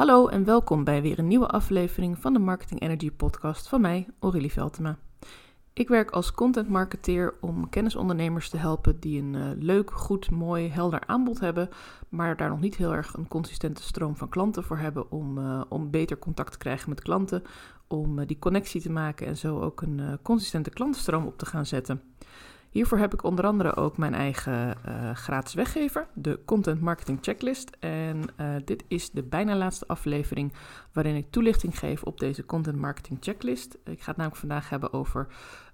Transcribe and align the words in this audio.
Hallo 0.00 0.26
en 0.26 0.44
welkom 0.44 0.84
bij 0.84 1.02
weer 1.02 1.18
een 1.18 1.26
nieuwe 1.26 1.46
aflevering 1.46 2.18
van 2.18 2.32
de 2.32 2.38
Marketing 2.38 2.80
Energy 2.80 3.10
podcast 3.10 3.68
van 3.68 3.80
mij, 3.80 4.06
Aurélie 4.18 4.52
Veltema. 4.52 4.98
Ik 5.72 5.88
werk 5.88 6.10
als 6.10 6.32
content 6.32 6.68
marketeer 6.68 7.34
om 7.40 7.68
kennisondernemers 7.68 8.48
te 8.48 8.56
helpen 8.56 9.00
die 9.00 9.22
een 9.22 9.34
uh, 9.34 9.50
leuk, 9.58 9.90
goed, 9.90 10.30
mooi, 10.30 10.68
helder 10.68 11.06
aanbod 11.06 11.40
hebben, 11.40 11.68
maar 12.08 12.36
daar 12.36 12.48
nog 12.48 12.60
niet 12.60 12.76
heel 12.76 12.94
erg 12.94 13.14
een 13.14 13.28
consistente 13.28 13.82
stroom 13.82 14.16
van 14.16 14.28
klanten 14.28 14.64
voor 14.64 14.78
hebben 14.78 15.10
om, 15.10 15.38
uh, 15.38 15.62
om 15.68 15.90
beter 15.90 16.18
contact 16.18 16.52
te 16.52 16.58
krijgen 16.58 16.88
met 16.88 17.02
klanten, 17.02 17.42
om 17.88 18.18
uh, 18.18 18.26
die 18.26 18.38
connectie 18.38 18.80
te 18.80 18.90
maken 18.90 19.26
en 19.26 19.36
zo 19.36 19.60
ook 19.60 19.82
een 19.82 20.18
consistente 20.22 20.70
klantenstroom 20.70 21.26
op 21.26 21.38
te 21.38 21.46
gaan 21.46 21.66
zetten. 21.66 22.02
Hiervoor 22.70 22.98
heb 22.98 23.14
ik 23.14 23.24
onder 23.24 23.44
andere 23.44 23.76
ook 23.76 23.96
mijn 23.96 24.14
eigen 24.14 24.76
uh, 24.88 25.10
gratis 25.14 25.54
weggever, 25.54 26.06
de 26.14 26.40
Content 26.44 26.80
Marketing 26.80 27.18
Checklist. 27.20 27.76
En 27.80 28.22
uh, 28.40 28.54
dit 28.64 28.84
is 28.88 29.10
de 29.10 29.22
bijna 29.22 29.56
laatste 29.56 29.86
aflevering 29.86 30.52
waarin 30.92 31.16
ik 31.16 31.30
toelichting 31.30 31.78
geef 31.78 32.02
op 32.02 32.20
deze 32.20 32.46
Content 32.46 32.78
Marketing 32.78 33.18
Checklist. 33.20 33.78
Ik 33.84 34.00
ga 34.00 34.06
het 34.06 34.16
namelijk 34.16 34.40
vandaag 34.40 34.68
hebben 34.68 34.92
over 34.92 35.26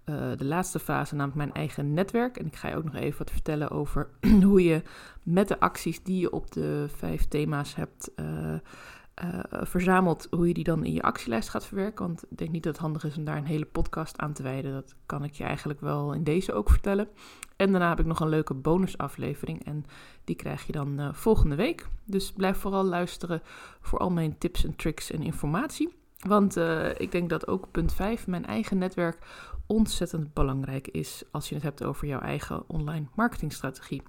uh, 0.04 0.16
de 0.36 0.44
laatste 0.44 0.78
fase, 0.78 1.14
namelijk 1.14 1.36
mijn 1.36 1.52
eigen 1.52 1.94
netwerk. 1.94 2.36
En 2.36 2.46
ik 2.46 2.56
ga 2.56 2.68
je 2.68 2.76
ook 2.76 2.84
nog 2.84 2.94
even 2.94 3.18
wat 3.18 3.30
vertellen 3.30 3.70
over 3.70 4.08
hoe 4.42 4.64
je 4.64 4.82
met 5.22 5.48
de 5.48 5.60
acties 5.60 6.02
die 6.02 6.20
je 6.20 6.32
op 6.32 6.52
de 6.52 6.86
vijf 6.96 7.28
thema's 7.28 7.74
hebt 7.74 8.10
uh, 9.24 9.40
verzamelt, 9.62 10.26
hoe 10.30 10.48
je 10.48 10.54
die 10.54 10.64
dan 10.64 10.84
in 10.84 10.92
je 10.92 11.02
actielijst 11.02 11.48
gaat 11.48 11.66
verwerken. 11.66 12.06
Want 12.06 12.24
ik 12.30 12.38
denk 12.38 12.50
niet 12.50 12.62
dat 12.62 12.72
het 12.72 12.82
handig 12.82 13.04
is 13.04 13.16
om 13.16 13.24
daar 13.24 13.36
een 13.36 13.44
hele 13.44 13.64
podcast 13.64 14.18
aan 14.18 14.32
te 14.32 14.42
wijden. 14.42 14.72
Dat 14.72 14.94
kan 15.06 15.24
ik 15.24 15.34
je 15.34 15.44
eigenlijk 15.44 15.80
wel 15.80 16.12
in 16.12 16.24
deze 16.24 16.52
ook 16.52 16.70
vertellen. 16.70 17.08
En 17.56 17.70
daarna 17.70 17.88
heb 17.88 18.00
ik 18.00 18.06
nog 18.06 18.20
een 18.20 18.28
leuke 18.28 18.54
bonusaflevering 18.54 19.64
en 19.64 19.84
die 20.24 20.36
krijg 20.36 20.66
je 20.66 20.72
dan 20.72 21.00
uh, 21.00 21.12
volgende 21.12 21.54
week. 21.54 21.88
Dus 22.04 22.32
blijf 22.32 22.56
vooral 22.56 22.84
luisteren 22.84 23.42
voor 23.80 23.98
al 23.98 24.10
mijn 24.10 24.38
tips 24.38 24.64
en 24.64 24.76
tricks 24.76 25.10
en 25.10 25.22
informatie. 25.22 25.94
Want 26.18 26.56
uh, 26.56 27.00
ik 27.00 27.12
denk 27.12 27.30
dat 27.30 27.46
ook 27.46 27.70
punt 27.70 27.94
5, 27.94 28.26
mijn 28.26 28.46
eigen 28.46 28.78
netwerk, 28.78 29.18
ontzettend 29.66 30.34
belangrijk 30.34 30.88
is 30.88 31.24
als 31.30 31.48
je 31.48 31.54
het 31.54 31.64
hebt 31.64 31.84
over 31.84 32.06
jouw 32.06 32.20
eigen 32.20 32.68
online 32.68 33.06
marketingstrategie. 33.14 34.02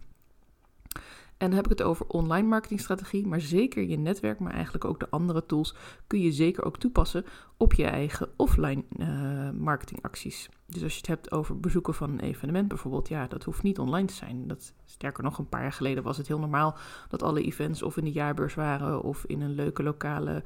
En 1.38 1.48
dan 1.48 1.56
heb 1.56 1.66
ik 1.66 1.78
het 1.78 1.88
over 1.88 2.06
online 2.08 2.48
marketingstrategie, 2.48 3.28
maar 3.28 3.42
zeker 3.42 3.84
je 3.84 3.98
netwerk, 3.98 4.40
maar 4.40 4.54
eigenlijk 4.54 4.86
ook 4.86 5.00
de 5.00 5.10
andere 5.10 5.46
tools 5.46 5.76
kun 6.08 6.22
je 6.22 6.32
zeker 6.32 6.66
ook 6.66 6.78
toepassen 6.78 7.26
op 7.58 7.74
je 7.74 7.86
eigen 7.86 8.30
offline 8.36 8.84
uh, 8.98 9.50
marketingacties. 9.52 10.50
Dus 10.66 10.84
als 10.84 10.92
je 10.92 10.98
het 10.98 11.08
hebt 11.08 11.32
over 11.32 11.60
bezoeken 11.60 11.94
van 11.94 12.10
een 12.10 12.20
evenement 12.20 12.68
bijvoorbeeld, 12.68 13.08
ja, 13.08 13.28
dat 13.28 13.44
hoeft 13.44 13.64
niet 13.64 13.80
online 13.80 14.08
te 14.08 14.14
zijn. 14.14 14.48
Dat, 14.48 14.74
sterker 14.86 15.24
nog, 15.24 15.38
een 15.38 15.50
paar 15.50 15.62
jaar 15.62 15.72
geleden 15.72 16.04
was 16.04 16.18
het 16.18 16.28
heel 16.28 16.40
normaal 16.40 16.78
dat 17.08 17.24
alle 17.24 17.42
events 17.42 17.84
of 17.84 17.98
in 17.98 18.04
de 18.04 18.12
jaarbeurs 18.12 18.54
waren 18.54 19.02
of 19.04 19.26
in 19.26 19.42
een 19.42 19.56
leuke 19.56 19.84
lokale 19.84 20.44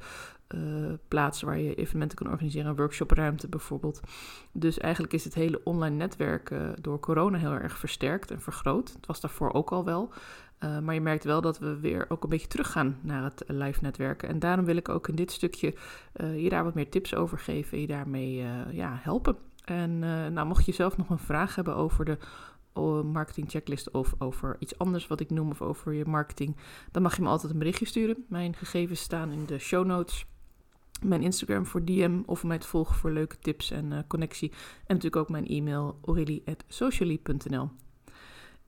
uh, 0.54 0.92
plaats 1.08 1.42
waar 1.42 1.58
je 1.58 1.74
evenementen 1.74 2.18
kan 2.18 2.30
organiseren, 2.30 2.70
een 2.70 2.76
workshopruimte 2.76 3.48
bijvoorbeeld. 3.48 4.00
Dus 4.52 4.78
eigenlijk 4.78 5.12
is 5.12 5.24
het 5.24 5.34
hele 5.34 5.60
online 5.64 5.96
netwerk 5.96 6.50
uh, 6.50 6.68
door 6.80 7.00
corona 7.00 7.38
heel 7.38 7.52
erg 7.52 7.78
versterkt 7.78 8.30
en 8.30 8.40
vergroot. 8.40 8.92
Het 8.92 9.06
was 9.06 9.20
daarvoor 9.20 9.52
ook 9.52 9.72
al 9.72 9.84
wel. 9.84 10.12
Uh, 10.64 10.78
maar 10.78 10.94
je 10.94 11.00
merkt 11.00 11.24
wel 11.24 11.40
dat 11.40 11.58
we 11.58 11.80
weer 11.80 12.06
ook 12.08 12.22
een 12.22 12.28
beetje 12.28 12.46
teruggaan 12.46 12.98
naar 13.00 13.24
het 13.24 13.44
live 13.46 13.78
netwerken. 13.82 14.28
En 14.28 14.38
daarom 14.38 14.64
wil 14.64 14.76
ik 14.76 14.88
ook 14.88 15.08
in 15.08 15.14
dit 15.14 15.32
stukje 15.32 15.74
uh, 16.16 16.42
je 16.42 16.48
daar 16.48 16.64
wat 16.64 16.74
meer 16.74 16.90
tips 16.90 17.14
over 17.14 17.38
geven 17.38 17.72
en 17.72 17.80
je 17.80 17.86
daarmee 17.86 18.36
uh, 18.36 18.72
ja, 18.72 18.98
helpen. 19.02 19.36
En 19.64 19.98
nou, 20.32 20.46
mocht 20.46 20.64
je 20.64 20.72
zelf 20.72 20.96
nog 20.96 21.10
een 21.10 21.18
vraag 21.18 21.54
hebben 21.54 21.76
over 21.76 22.04
de 22.04 22.18
marketing 23.04 23.50
checklist 23.50 23.90
of 23.90 24.14
over 24.18 24.56
iets 24.58 24.78
anders 24.78 25.06
wat 25.06 25.20
ik 25.20 25.30
noem 25.30 25.50
of 25.50 25.62
over 25.62 25.92
je 25.92 26.04
marketing, 26.04 26.56
dan 26.90 27.02
mag 27.02 27.16
je 27.16 27.22
me 27.22 27.28
altijd 27.28 27.52
een 27.52 27.58
berichtje 27.58 27.86
sturen. 27.86 28.24
Mijn 28.28 28.54
gegevens 28.54 29.00
staan 29.00 29.30
in 29.30 29.46
de 29.46 29.58
show 29.58 29.86
notes. 29.86 30.26
Mijn 31.02 31.22
Instagram 31.22 31.66
voor 31.66 31.84
DM 31.84 32.20
of 32.26 32.44
mij 32.44 32.58
te 32.58 32.66
volgen 32.66 32.94
voor 32.94 33.10
leuke 33.10 33.38
tips 33.38 33.70
en 33.70 34.04
connectie. 34.06 34.50
En 34.50 34.94
natuurlijk 34.94 35.16
ook 35.16 35.30
mijn 35.30 35.46
e-mail 35.46 35.98
aurelie.socially.nl. 36.04 37.70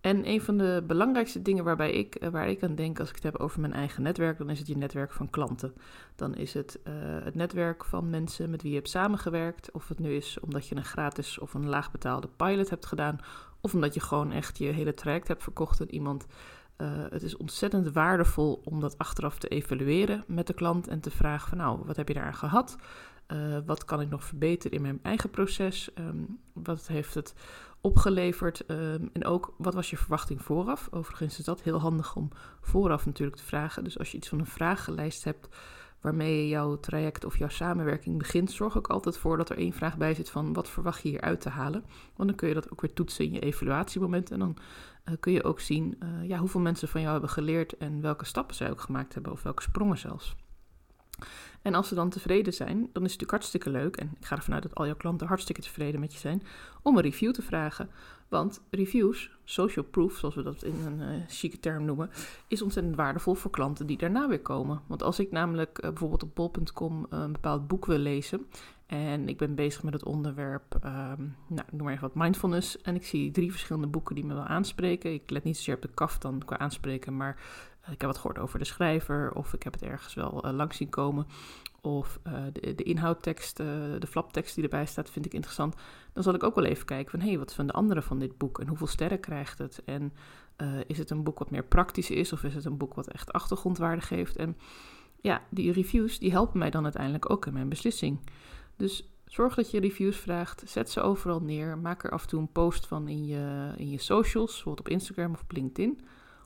En 0.04 0.28
een 0.28 0.40
van 0.40 0.56
de 0.56 0.82
belangrijkste 0.86 1.42
dingen 1.42 1.64
waarbij 1.64 1.92
ik, 1.92 2.14
eh, 2.14 2.28
waar 2.28 2.48
ik 2.48 2.62
aan 2.62 2.74
denk 2.74 3.00
als 3.00 3.08
ik 3.08 3.14
het 3.14 3.24
heb 3.24 3.36
over 3.36 3.60
mijn 3.60 3.72
eigen 3.72 4.02
netwerk, 4.02 4.38
dan 4.38 4.50
is 4.50 4.58
het 4.58 4.66
je 4.66 4.76
netwerk 4.76 5.12
van 5.12 5.30
klanten. 5.30 5.74
Dan 6.16 6.34
is 6.34 6.54
het 6.54 6.78
uh, 6.88 6.94
het 7.24 7.34
netwerk 7.34 7.84
van 7.84 8.10
mensen 8.10 8.50
met 8.50 8.62
wie 8.62 8.70
je 8.70 8.76
hebt 8.76 8.88
samengewerkt. 8.88 9.72
Of 9.72 9.88
het 9.88 9.98
nu 9.98 10.14
is 10.14 10.40
omdat 10.40 10.68
je 10.68 10.76
een 10.76 10.84
gratis 10.84 11.38
of 11.38 11.54
een 11.54 11.68
laagbetaalde 11.68 12.28
pilot 12.36 12.70
hebt 12.70 12.86
gedaan. 12.86 13.18
Of 13.60 13.74
omdat 13.74 13.94
je 13.94 14.00
gewoon 14.00 14.32
echt 14.32 14.58
je 14.58 14.66
hele 14.66 14.94
traject 14.94 15.28
hebt 15.28 15.42
verkocht 15.42 15.80
aan 15.80 15.86
iemand. 15.86 16.26
Uh, 16.78 16.88
het 17.10 17.22
is 17.22 17.36
ontzettend 17.36 17.92
waardevol 17.92 18.60
om 18.64 18.80
dat 18.80 18.98
achteraf 18.98 19.38
te 19.38 19.48
evalueren 19.48 20.24
met 20.26 20.46
de 20.46 20.54
klant 20.54 20.88
en 20.88 21.00
te 21.00 21.10
vragen 21.10 21.48
van 21.48 21.58
nou, 21.58 21.80
wat 21.84 21.96
heb 21.96 22.08
je 22.08 22.14
daar 22.14 22.34
gehad? 22.34 22.76
Uh, 23.32 23.58
wat 23.66 23.84
kan 23.84 24.00
ik 24.00 24.08
nog 24.08 24.24
verbeteren 24.24 24.76
in 24.76 24.82
mijn 24.82 24.98
eigen 25.02 25.30
proces? 25.30 25.90
Um, 25.98 26.38
wat 26.52 26.86
heeft 26.86 27.14
het 27.14 27.34
opgeleverd? 27.80 28.70
Um, 28.70 29.10
en 29.12 29.24
ook, 29.24 29.54
wat 29.58 29.74
was 29.74 29.90
je 29.90 29.96
verwachting 29.96 30.42
vooraf? 30.42 30.88
Overigens 30.90 31.38
is 31.38 31.44
dat 31.44 31.62
heel 31.62 31.80
handig 31.80 32.16
om 32.16 32.30
vooraf 32.60 33.06
natuurlijk 33.06 33.36
te 33.36 33.44
vragen. 33.44 33.84
Dus 33.84 33.98
als 33.98 34.10
je 34.10 34.16
iets 34.16 34.28
van 34.28 34.38
een 34.38 34.46
vragenlijst 34.46 35.24
hebt 35.24 35.48
waarmee 36.04 36.36
je 36.36 36.48
jouw 36.48 36.80
traject 36.80 37.24
of 37.24 37.38
jouw 37.38 37.48
samenwerking 37.48 38.18
begint, 38.18 38.52
zorg 38.52 38.76
ook 38.76 38.86
altijd 38.86 39.18
voor 39.18 39.36
dat 39.36 39.50
er 39.50 39.58
één 39.58 39.72
vraag 39.72 39.96
bij 39.96 40.14
zit 40.14 40.30
van 40.30 40.52
wat 40.52 40.68
verwacht 40.68 41.02
je 41.02 41.08
hier 41.08 41.20
uit 41.20 41.40
te 41.40 41.48
halen. 41.48 41.84
Want 42.16 42.28
dan 42.28 42.38
kun 42.38 42.48
je 42.48 42.54
dat 42.54 42.70
ook 42.70 42.80
weer 42.80 42.92
toetsen 42.92 43.24
in 43.24 43.32
je 43.32 43.40
evaluatiemoment. 43.40 44.30
En 44.30 44.38
dan 44.38 44.56
uh, 45.04 45.14
kun 45.20 45.32
je 45.32 45.44
ook 45.44 45.60
zien 45.60 45.96
uh, 46.02 46.28
ja, 46.28 46.38
hoeveel 46.38 46.60
mensen 46.60 46.88
van 46.88 47.00
jou 47.00 47.12
hebben 47.12 47.30
geleerd 47.30 47.76
en 47.76 48.00
welke 48.00 48.24
stappen 48.24 48.56
zij 48.56 48.70
ook 48.70 48.80
gemaakt 48.80 49.14
hebben 49.14 49.32
of 49.32 49.42
welke 49.42 49.62
sprongen 49.62 49.98
zelfs. 49.98 50.36
En 51.62 51.74
als 51.74 51.88
ze 51.88 51.94
dan 51.94 52.10
tevreden 52.10 52.52
zijn, 52.52 52.76
dan 52.76 52.82
is 52.82 52.92
het 52.92 53.02
natuurlijk 53.02 53.30
hartstikke 53.30 53.70
leuk. 53.70 53.96
En 53.96 54.10
ik 54.20 54.26
ga 54.26 54.36
ervan 54.36 54.54
uit 54.54 54.62
dat 54.62 54.74
al 54.74 54.86
jouw 54.86 54.96
klanten 54.96 55.26
hartstikke 55.26 55.62
tevreden 55.62 56.00
met 56.00 56.12
je 56.12 56.18
zijn. 56.18 56.42
Om 56.82 56.96
een 56.96 57.02
review 57.02 57.32
te 57.32 57.42
vragen. 57.42 57.90
Want 58.28 58.62
reviews, 58.70 59.30
social 59.44 59.84
proof, 59.84 60.16
zoals 60.16 60.34
we 60.34 60.42
dat 60.42 60.62
in 60.62 60.74
een 60.86 61.00
uh, 61.00 61.22
chique 61.28 61.60
term 61.60 61.84
noemen, 61.84 62.10
is 62.48 62.62
ontzettend 62.62 62.96
waardevol 62.96 63.34
voor 63.34 63.50
klanten 63.50 63.86
die 63.86 63.96
daarna 63.96 64.28
weer 64.28 64.40
komen. 64.40 64.80
Want 64.86 65.02
als 65.02 65.18
ik 65.18 65.30
namelijk 65.30 65.78
uh, 65.78 65.90
bijvoorbeeld 65.90 66.22
op 66.22 66.34
bol.com 66.34 67.06
uh, 67.10 67.18
een 67.18 67.32
bepaald 67.32 67.66
boek 67.66 67.86
wil 67.86 67.98
lezen. 67.98 68.46
En 68.86 69.28
ik 69.28 69.38
ben 69.38 69.54
bezig 69.54 69.82
met 69.82 69.92
het 69.92 70.04
onderwerp, 70.04 70.74
um, 70.84 71.36
nou, 71.48 71.66
noem 71.70 71.82
maar 71.82 71.92
even 71.92 72.08
wat, 72.08 72.14
mindfulness. 72.14 72.80
En 72.82 72.94
ik 72.94 73.06
zie 73.06 73.30
drie 73.30 73.50
verschillende 73.50 73.86
boeken 73.86 74.14
die 74.14 74.24
me 74.24 74.34
wel 74.34 74.44
aanspreken. 74.44 75.12
Ik 75.12 75.30
let 75.30 75.44
niet 75.44 75.56
zozeer 75.56 75.74
op 75.74 75.82
de 75.82 75.90
kaf 75.94 76.18
dan 76.18 76.42
qua 76.44 76.58
aanspreken, 76.58 77.16
maar 77.16 77.36
ik 77.90 78.00
heb 78.00 78.10
wat 78.10 78.16
gehoord 78.16 78.38
over 78.38 78.58
de 78.58 78.64
schrijver, 78.64 79.32
of 79.34 79.52
ik 79.52 79.62
heb 79.62 79.72
het 79.72 79.82
ergens 79.82 80.14
wel 80.14 80.46
uh, 80.46 80.52
langs 80.52 80.76
zien 80.76 80.88
komen. 80.88 81.26
Of 81.80 82.20
uh, 82.26 82.32
de, 82.52 82.74
de, 82.74 82.82
inhoudtekst, 82.82 83.60
uh, 83.60 83.66
de 83.98 84.06
flaptekst 84.06 84.54
die 84.54 84.64
erbij 84.64 84.86
staat, 84.86 85.10
vind 85.10 85.26
ik 85.26 85.34
interessant. 85.34 85.74
Dan 86.12 86.22
zal 86.22 86.34
ik 86.34 86.42
ook 86.42 86.54
wel 86.54 86.64
even 86.64 86.84
kijken 86.84 87.10
van, 87.10 87.20
hé, 87.20 87.28
hey, 87.28 87.38
wat 87.38 87.54
vinden 87.54 87.74
de 87.74 87.80
anderen 87.80 88.02
van 88.02 88.18
dit 88.18 88.38
boek? 88.38 88.60
En 88.60 88.68
hoeveel 88.68 88.86
sterren 88.86 89.20
krijgt 89.20 89.58
het? 89.58 89.82
En 89.84 90.12
is 90.86 90.98
het 90.98 91.10
een 91.10 91.22
boek 91.22 91.38
wat 91.38 91.50
meer 91.50 91.64
praktisch 91.64 92.10
is? 92.10 92.32
Of 92.32 92.44
is 92.44 92.54
het 92.54 92.64
een 92.64 92.76
boek 92.76 92.94
wat 92.94 93.08
echt 93.08 93.32
achtergrondwaarde 93.32 94.00
geeft? 94.00 94.36
En 94.36 94.56
ja, 95.20 95.42
die 95.50 95.72
reviews, 95.72 96.18
die 96.18 96.30
helpen 96.30 96.58
mij 96.58 96.70
dan 96.70 96.82
uiteindelijk 96.82 97.30
ook 97.30 97.46
in 97.46 97.52
mijn 97.52 97.68
beslissing. 97.68 98.20
Dus 98.76 99.14
zorg 99.26 99.54
dat 99.54 99.70
je 99.70 99.80
reviews 99.80 100.16
vraagt. 100.16 100.62
Zet 100.66 100.90
ze 100.90 101.00
overal 101.00 101.40
neer. 101.40 101.78
Maak 101.78 102.04
er 102.04 102.10
af 102.10 102.22
en 102.22 102.28
toe 102.28 102.40
een 102.40 102.52
post 102.52 102.86
van 102.86 103.08
in 103.08 103.26
je, 103.26 103.72
in 103.76 103.90
je 103.90 103.98
socials, 103.98 104.52
bijvoorbeeld 104.52 104.86
op 104.86 104.92
Instagram 104.92 105.32
of 105.32 105.44
LinkedIn. 105.48 106.00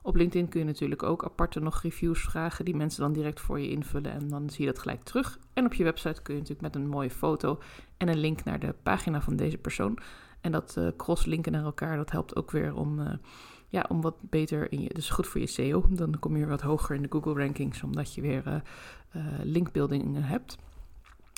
Op 0.08 0.16
LinkedIn 0.16 0.48
kun 0.48 0.60
je 0.60 0.66
natuurlijk 0.66 1.02
ook 1.02 1.24
aparte 1.24 1.60
nog 1.60 1.82
reviews 1.82 2.20
vragen 2.20 2.64
die 2.64 2.76
mensen 2.76 3.02
dan 3.02 3.12
direct 3.12 3.40
voor 3.40 3.60
je 3.60 3.70
invullen 3.70 4.12
en 4.12 4.28
dan 4.28 4.50
zie 4.50 4.64
je 4.64 4.72
dat 4.72 4.80
gelijk 4.80 5.02
terug. 5.02 5.38
En 5.52 5.64
op 5.64 5.74
je 5.74 5.84
website 5.84 6.22
kun 6.22 6.34
je 6.34 6.40
natuurlijk 6.40 6.74
met 6.74 6.82
een 6.82 6.88
mooie 6.88 7.10
foto 7.10 7.58
en 7.96 8.08
een 8.08 8.18
link 8.18 8.44
naar 8.44 8.58
de 8.58 8.74
pagina 8.82 9.20
van 9.20 9.36
deze 9.36 9.58
persoon. 9.58 9.98
En 10.40 10.52
dat 10.52 10.74
uh, 10.78 10.88
crosslinken 10.96 11.52
naar 11.52 11.64
elkaar, 11.64 11.96
dat 11.96 12.10
helpt 12.10 12.36
ook 12.36 12.50
weer 12.50 12.74
om, 12.74 13.00
uh, 13.00 13.12
ja, 13.68 13.84
om 13.88 14.00
wat 14.00 14.16
beter 14.20 14.72
in 14.72 14.80
je, 14.82 14.88
dus 14.94 15.10
goed 15.10 15.26
voor 15.26 15.40
je 15.40 15.46
SEO. 15.46 15.84
Dan 15.88 16.18
kom 16.18 16.32
je 16.32 16.38
weer 16.38 16.48
wat 16.48 16.60
hoger 16.60 16.94
in 16.94 17.02
de 17.02 17.10
Google 17.10 17.34
rankings, 17.34 17.82
omdat 17.82 18.14
je 18.14 18.20
weer 18.20 18.42
uh, 18.46 19.22
linkbuilding 19.42 20.26
hebt. 20.26 20.56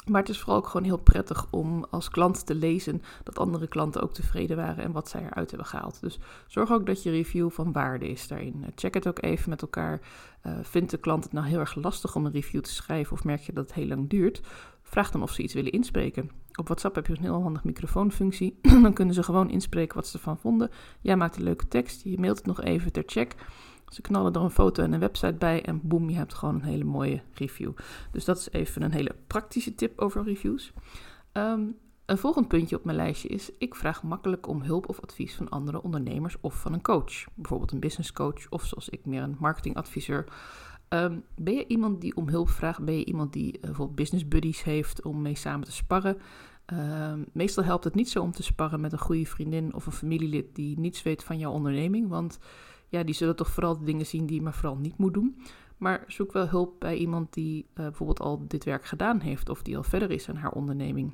Maar 0.06 0.20
het 0.20 0.30
is 0.30 0.38
vooral 0.38 0.56
ook 0.56 0.66
gewoon 0.66 0.86
heel 0.86 0.98
prettig 0.98 1.46
om 1.50 1.86
als 1.90 2.08
klant 2.08 2.46
te 2.46 2.54
lezen 2.54 3.02
dat 3.24 3.38
andere 3.38 3.66
klanten 3.66 4.02
ook 4.02 4.12
tevreden 4.12 4.56
waren 4.56 4.84
en 4.84 4.92
wat 4.92 5.08
zij 5.08 5.20
eruit 5.20 5.50
hebben 5.50 5.68
gehaald. 5.68 6.00
Dus 6.00 6.18
zorg 6.46 6.72
ook 6.72 6.86
dat 6.86 7.02
je 7.02 7.10
review 7.10 7.50
van 7.50 7.72
waarde 7.72 8.08
is 8.08 8.28
daarin. 8.28 8.64
Check 8.74 8.94
het 8.94 9.08
ook 9.08 9.22
even 9.22 9.50
met 9.50 9.62
elkaar. 9.62 10.00
Uh, 10.46 10.52
vindt 10.62 10.90
de 10.90 10.96
klant 10.96 11.24
het 11.24 11.32
nou 11.32 11.46
heel 11.46 11.58
erg 11.58 11.74
lastig 11.74 12.16
om 12.16 12.26
een 12.26 12.32
review 12.32 12.60
te 12.60 12.72
schrijven 12.72 13.12
of 13.12 13.24
merk 13.24 13.40
je 13.40 13.52
dat 13.52 13.64
het 13.64 13.74
heel 13.74 13.86
lang 13.86 14.08
duurt? 14.08 14.40
Vraag 14.82 15.10
dan 15.10 15.22
of 15.22 15.32
ze 15.32 15.42
iets 15.42 15.54
willen 15.54 15.72
inspreken. 15.72 16.30
Op 16.54 16.66
WhatsApp 16.66 16.94
heb 16.94 17.06
je 17.06 17.12
een 17.12 17.22
heel 17.22 17.42
handig 17.42 17.64
microfoonfunctie. 17.64 18.58
dan 18.82 18.92
kunnen 18.92 19.14
ze 19.14 19.22
gewoon 19.22 19.50
inspreken 19.50 19.96
wat 19.96 20.06
ze 20.06 20.16
ervan 20.16 20.38
vonden. 20.38 20.70
Jij 21.00 21.16
maakt 21.16 21.36
een 21.36 21.42
leuke 21.42 21.68
tekst, 21.68 22.04
je 22.04 22.18
mailt 22.18 22.36
het 22.36 22.46
nog 22.46 22.62
even 22.62 22.92
ter 22.92 23.02
check. 23.06 23.34
Ze 23.90 24.02
knallen 24.02 24.32
er 24.32 24.40
een 24.40 24.50
foto 24.50 24.82
en 24.82 24.92
een 24.92 25.00
website 25.00 25.34
bij 25.34 25.64
en 25.64 25.80
boem, 25.82 26.10
je 26.10 26.16
hebt 26.16 26.34
gewoon 26.34 26.54
een 26.54 26.62
hele 26.62 26.84
mooie 26.84 27.22
review. 27.34 27.72
Dus 28.10 28.24
dat 28.24 28.38
is 28.38 28.50
even 28.50 28.82
een 28.82 28.92
hele 28.92 29.16
praktische 29.26 29.74
tip 29.74 30.00
over 30.00 30.24
reviews. 30.24 30.72
Um, 31.32 31.76
een 32.10 32.18
volgend 32.18 32.48
puntje 32.48 32.76
op 32.76 32.84
mijn 32.84 32.96
lijstje 32.96 33.28
is: 33.28 33.50
ik 33.58 33.74
vraag 33.74 34.02
makkelijk 34.02 34.46
om 34.46 34.62
hulp 34.62 34.88
of 34.88 35.00
advies 35.00 35.34
van 35.34 35.48
andere 35.48 35.82
ondernemers 35.82 36.36
of 36.40 36.60
van 36.60 36.72
een 36.72 36.82
coach. 36.82 37.24
Bijvoorbeeld 37.34 37.72
een 37.72 37.80
business 37.80 38.12
coach 38.12 38.48
of 38.48 38.64
zoals 38.64 38.88
ik 38.88 39.06
meer 39.06 39.22
een 39.22 39.36
marketingadviseur. 39.38 40.24
Ehm, 40.88 41.18
ben 41.36 41.54
je 41.54 41.66
iemand 41.66 42.00
die 42.00 42.16
om 42.16 42.28
hulp 42.28 42.48
vraagt? 42.48 42.84
Ben 42.84 42.98
je 42.98 43.04
iemand 43.04 43.32
die 43.32 43.54
uh, 43.56 43.60
bijvoorbeeld 43.60 43.96
business 43.96 44.28
buddies 44.28 44.62
heeft 44.62 45.02
om 45.02 45.22
mee 45.22 45.34
samen 45.34 45.64
te 45.64 45.72
sparren? 45.72 46.16
Ehm, 46.66 47.22
meestal 47.32 47.64
helpt 47.64 47.84
het 47.84 47.94
niet 47.94 48.10
zo 48.10 48.22
om 48.22 48.32
te 48.32 48.42
sparren 48.42 48.80
met 48.80 48.92
een 48.92 48.98
goede 48.98 49.26
vriendin 49.26 49.74
of 49.74 49.86
een 49.86 49.92
familielid 49.92 50.54
die 50.54 50.78
niets 50.78 51.02
weet 51.02 51.24
van 51.24 51.38
jouw 51.38 51.52
onderneming. 51.52 52.08
Want 52.08 52.38
ja, 52.90 53.02
die 53.02 53.14
zullen 53.14 53.36
toch 53.36 53.50
vooral 53.50 53.78
de 53.78 53.84
dingen 53.84 54.06
zien 54.06 54.26
die 54.26 54.36
je 54.36 54.42
maar 54.42 54.54
vooral 54.54 54.76
niet 54.76 54.98
moet 54.98 55.14
doen. 55.14 55.42
Maar 55.76 56.04
zoek 56.06 56.32
wel 56.32 56.48
hulp 56.48 56.74
bij 56.78 56.96
iemand 56.96 57.32
die 57.32 57.62
uh, 57.62 57.74
bijvoorbeeld 57.74 58.20
al 58.20 58.44
dit 58.48 58.64
werk 58.64 58.84
gedaan 58.84 59.20
heeft 59.20 59.48
of 59.48 59.62
die 59.62 59.76
al 59.76 59.82
verder 59.82 60.10
is 60.10 60.28
aan 60.28 60.36
haar 60.36 60.52
onderneming. 60.52 61.12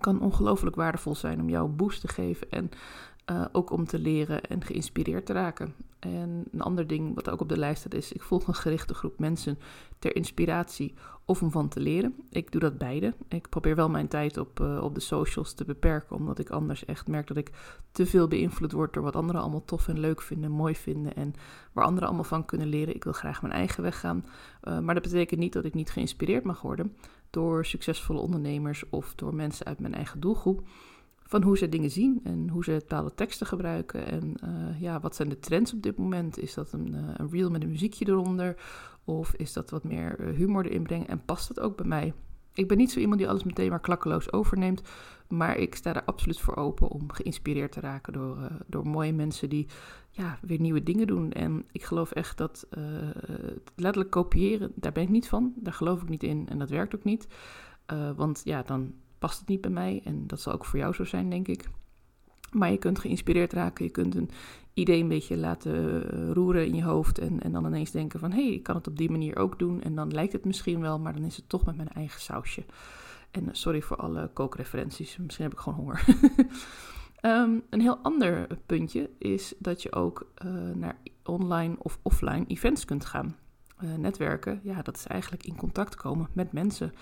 Kan 0.00 0.20
ongelooflijk 0.20 0.76
waardevol 0.76 1.14
zijn 1.14 1.40
om 1.40 1.48
jou 1.48 1.68
een 1.68 1.76
boost 1.76 2.00
te 2.00 2.08
geven 2.08 2.50
en 2.50 2.70
uh, 3.30 3.44
ook 3.52 3.70
om 3.70 3.86
te 3.86 3.98
leren 3.98 4.42
en 4.42 4.64
geïnspireerd 4.64 5.26
te 5.26 5.32
raken. 5.32 5.74
En 5.98 6.44
een 6.52 6.60
ander 6.60 6.86
ding 6.86 7.14
wat 7.14 7.30
ook 7.30 7.40
op 7.40 7.48
de 7.48 7.58
lijst 7.58 7.80
staat 7.80 7.94
is: 7.94 8.12
ik 8.12 8.22
volg 8.22 8.46
een 8.46 8.54
gerichte 8.54 8.94
groep 8.94 9.18
mensen 9.18 9.58
ter 9.98 10.16
inspiratie 10.16 10.94
of 11.24 11.42
om 11.42 11.50
van 11.50 11.68
te 11.68 11.80
leren. 11.80 12.14
Ik 12.30 12.52
doe 12.52 12.60
dat 12.60 12.78
beide. 12.78 13.14
Ik 13.28 13.48
probeer 13.48 13.76
wel 13.76 13.88
mijn 13.88 14.08
tijd 14.08 14.36
op, 14.36 14.60
uh, 14.60 14.82
op 14.82 14.94
de 14.94 15.00
socials 15.00 15.54
te 15.54 15.64
beperken, 15.64 16.16
omdat 16.16 16.38
ik 16.38 16.50
anders 16.50 16.84
echt 16.84 17.08
merk 17.08 17.26
dat 17.26 17.36
ik 17.36 17.50
te 17.92 18.06
veel 18.06 18.28
beïnvloed 18.28 18.72
word 18.72 18.92
door 18.92 19.02
wat 19.02 19.16
anderen 19.16 19.40
allemaal 19.40 19.64
tof 19.64 19.88
en 19.88 20.00
leuk 20.00 20.22
vinden, 20.22 20.50
mooi 20.50 20.74
vinden 20.74 21.14
en 21.14 21.34
waar 21.72 21.84
anderen 21.84 22.08
allemaal 22.08 22.24
van 22.24 22.44
kunnen 22.44 22.68
leren. 22.68 22.94
Ik 22.94 23.04
wil 23.04 23.12
graag 23.12 23.42
mijn 23.42 23.54
eigen 23.54 23.82
weg 23.82 24.00
gaan. 24.00 24.26
Uh, 24.62 24.78
maar 24.78 24.94
dat 24.94 25.02
betekent 25.02 25.40
niet 25.40 25.52
dat 25.52 25.64
ik 25.64 25.74
niet 25.74 25.90
geïnspireerd 25.90 26.44
mag 26.44 26.60
worden 26.60 26.96
door 27.30 27.64
succesvolle 27.64 28.20
ondernemers 28.20 28.88
of 28.90 29.14
door 29.14 29.34
mensen 29.34 29.66
uit 29.66 29.78
mijn 29.78 29.94
eigen 29.94 30.20
doelgroep 30.20 30.62
van 31.26 31.42
hoe 31.42 31.58
ze 31.58 31.68
dingen 31.68 31.90
zien 31.90 32.20
en 32.24 32.48
hoe 32.48 32.64
ze 32.64 32.72
bepaalde 32.72 33.14
teksten 33.14 33.46
gebruiken. 33.46 34.06
En 34.06 34.34
uh, 34.44 34.80
ja, 34.80 35.00
wat 35.00 35.16
zijn 35.16 35.28
de 35.28 35.38
trends 35.38 35.72
op 35.72 35.82
dit 35.82 35.96
moment? 35.96 36.38
Is 36.38 36.54
dat 36.54 36.72
een, 36.72 36.94
uh, 36.94 37.00
een 37.16 37.30
reel 37.30 37.50
met 37.50 37.62
een 37.62 37.68
muziekje 37.68 38.08
eronder? 38.08 38.56
Of 39.04 39.34
is 39.34 39.52
dat 39.52 39.70
wat 39.70 39.84
meer 39.84 40.20
uh, 40.20 40.36
humor 40.36 40.66
erin 40.66 40.82
brengen? 40.82 41.08
En 41.08 41.24
past 41.24 41.48
dat 41.48 41.60
ook 41.60 41.76
bij 41.76 41.86
mij? 41.86 42.12
Ik 42.52 42.68
ben 42.68 42.76
niet 42.76 42.90
zo 42.90 42.98
iemand 42.98 43.18
die 43.18 43.28
alles 43.28 43.44
meteen 43.44 43.70
maar 43.70 43.80
klakkeloos 43.80 44.32
overneemt. 44.32 44.82
Maar 45.28 45.56
ik 45.56 45.74
sta 45.74 45.94
er 45.94 46.04
absoluut 46.04 46.40
voor 46.40 46.56
open 46.56 46.88
om 46.88 47.12
geïnspireerd 47.12 47.72
te 47.72 47.80
raken 47.80 48.12
door, 48.12 48.36
door 48.66 48.86
mooie 48.86 49.12
mensen 49.12 49.48
die 49.48 49.66
ja, 50.10 50.38
weer 50.42 50.60
nieuwe 50.60 50.82
dingen 50.82 51.06
doen. 51.06 51.32
En 51.32 51.64
ik 51.72 51.84
geloof 51.84 52.10
echt 52.10 52.38
dat 52.38 52.66
letterlijk 53.74 54.10
kopiëren, 54.10 54.72
daar 54.74 54.92
ben 54.92 55.02
ik 55.02 55.08
niet 55.08 55.28
van. 55.28 55.52
Daar 55.56 55.72
geloof 55.72 56.02
ik 56.02 56.08
niet 56.08 56.22
in 56.22 56.48
en 56.48 56.58
dat 56.58 56.70
werkt 56.70 56.94
ook 56.94 57.04
niet. 57.04 57.26
want 58.16 58.40
ja, 58.44 58.62
dan 58.62 58.92
past 59.18 59.38
het 59.38 59.48
niet 59.48 59.60
bij 59.60 59.70
mij. 59.70 60.00
En 60.04 60.26
dat 60.26 60.40
zal 60.40 60.52
ook 60.52 60.64
voor 60.64 60.78
jou 60.78 60.94
zo 60.94 61.04
zijn, 61.04 61.30
denk 61.30 61.48
ik. 61.48 61.68
Maar 62.52 62.70
je 62.70 62.78
kunt 62.78 62.98
geïnspireerd 62.98 63.52
raken. 63.52 63.84
Je 63.84 63.90
kunt 63.90 64.14
een 64.14 64.30
idee 64.74 65.00
een 65.00 65.08
beetje 65.08 65.36
laten 65.36 66.10
eh, 66.10 66.30
roeren 66.30 66.66
in 66.66 66.74
je 66.74 66.82
hoofd. 66.82 67.18
En, 67.18 67.42
en 67.42 67.52
dan 67.52 67.66
ineens 67.66 67.90
denken 67.90 68.20
van, 68.20 68.32
hé, 68.32 68.44
hey, 68.44 68.52
ik 68.52 68.62
kan 68.62 68.76
het 68.76 68.86
op 68.86 68.96
die 68.96 69.10
manier 69.10 69.36
ook 69.36 69.58
doen. 69.58 69.82
En 69.82 69.94
dan 69.94 70.12
lijkt 70.12 70.32
het 70.32 70.44
misschien 70.44 70.80
wel, 70.80 70.98
maar 70.98 71.14
dan 71.14 71.24
is 71.24 71.36
het 71.36 71.48
toch 71.48 71.64
met 71.64 71.76
mijn 71.76 71.88
eigen 71.88 72.20
sausje. 72.20 72.64
En 73.30 73.48
eh, 73.48 73.54
sorry 73.54 73.82
voor 73.82 73.96
alle 73.96 74.30
kookreferenties. 74.32 75.16
Misschien 75.16 75.44
heb 75.44 75.54
ik 75.54 75.60
gewoon 75.60 75.78
honger. 75.78 76.04
um, 77.22 77.62
een 77.70 77.80
heel 77.80 77.98
ander 77.98 78.46
puntje 78.66 79.10
is 79.18 79.54
dat 79.58 79.82
je 79.82 79.92
ook 79.92 80.32
uh, 80.44 80.52
naar 80.74 80.98
online 81.24 81.74
of 81.78 81.98
offline 82.02 82.44
events 82.46 82.84
kunt 82.84 83.04
gaan. 83.04 83.36
Netwerken, 83.96 84.60
ja, 84.62 84.82
dat 84.82 84.96
is 84.96 85.06
eigenlijk 85.06 85.44
in 85.44 85.56
contact 85.56 85.94
komen 85.94 86.28
met 86.32 86.52
mensen. 86.52 86.92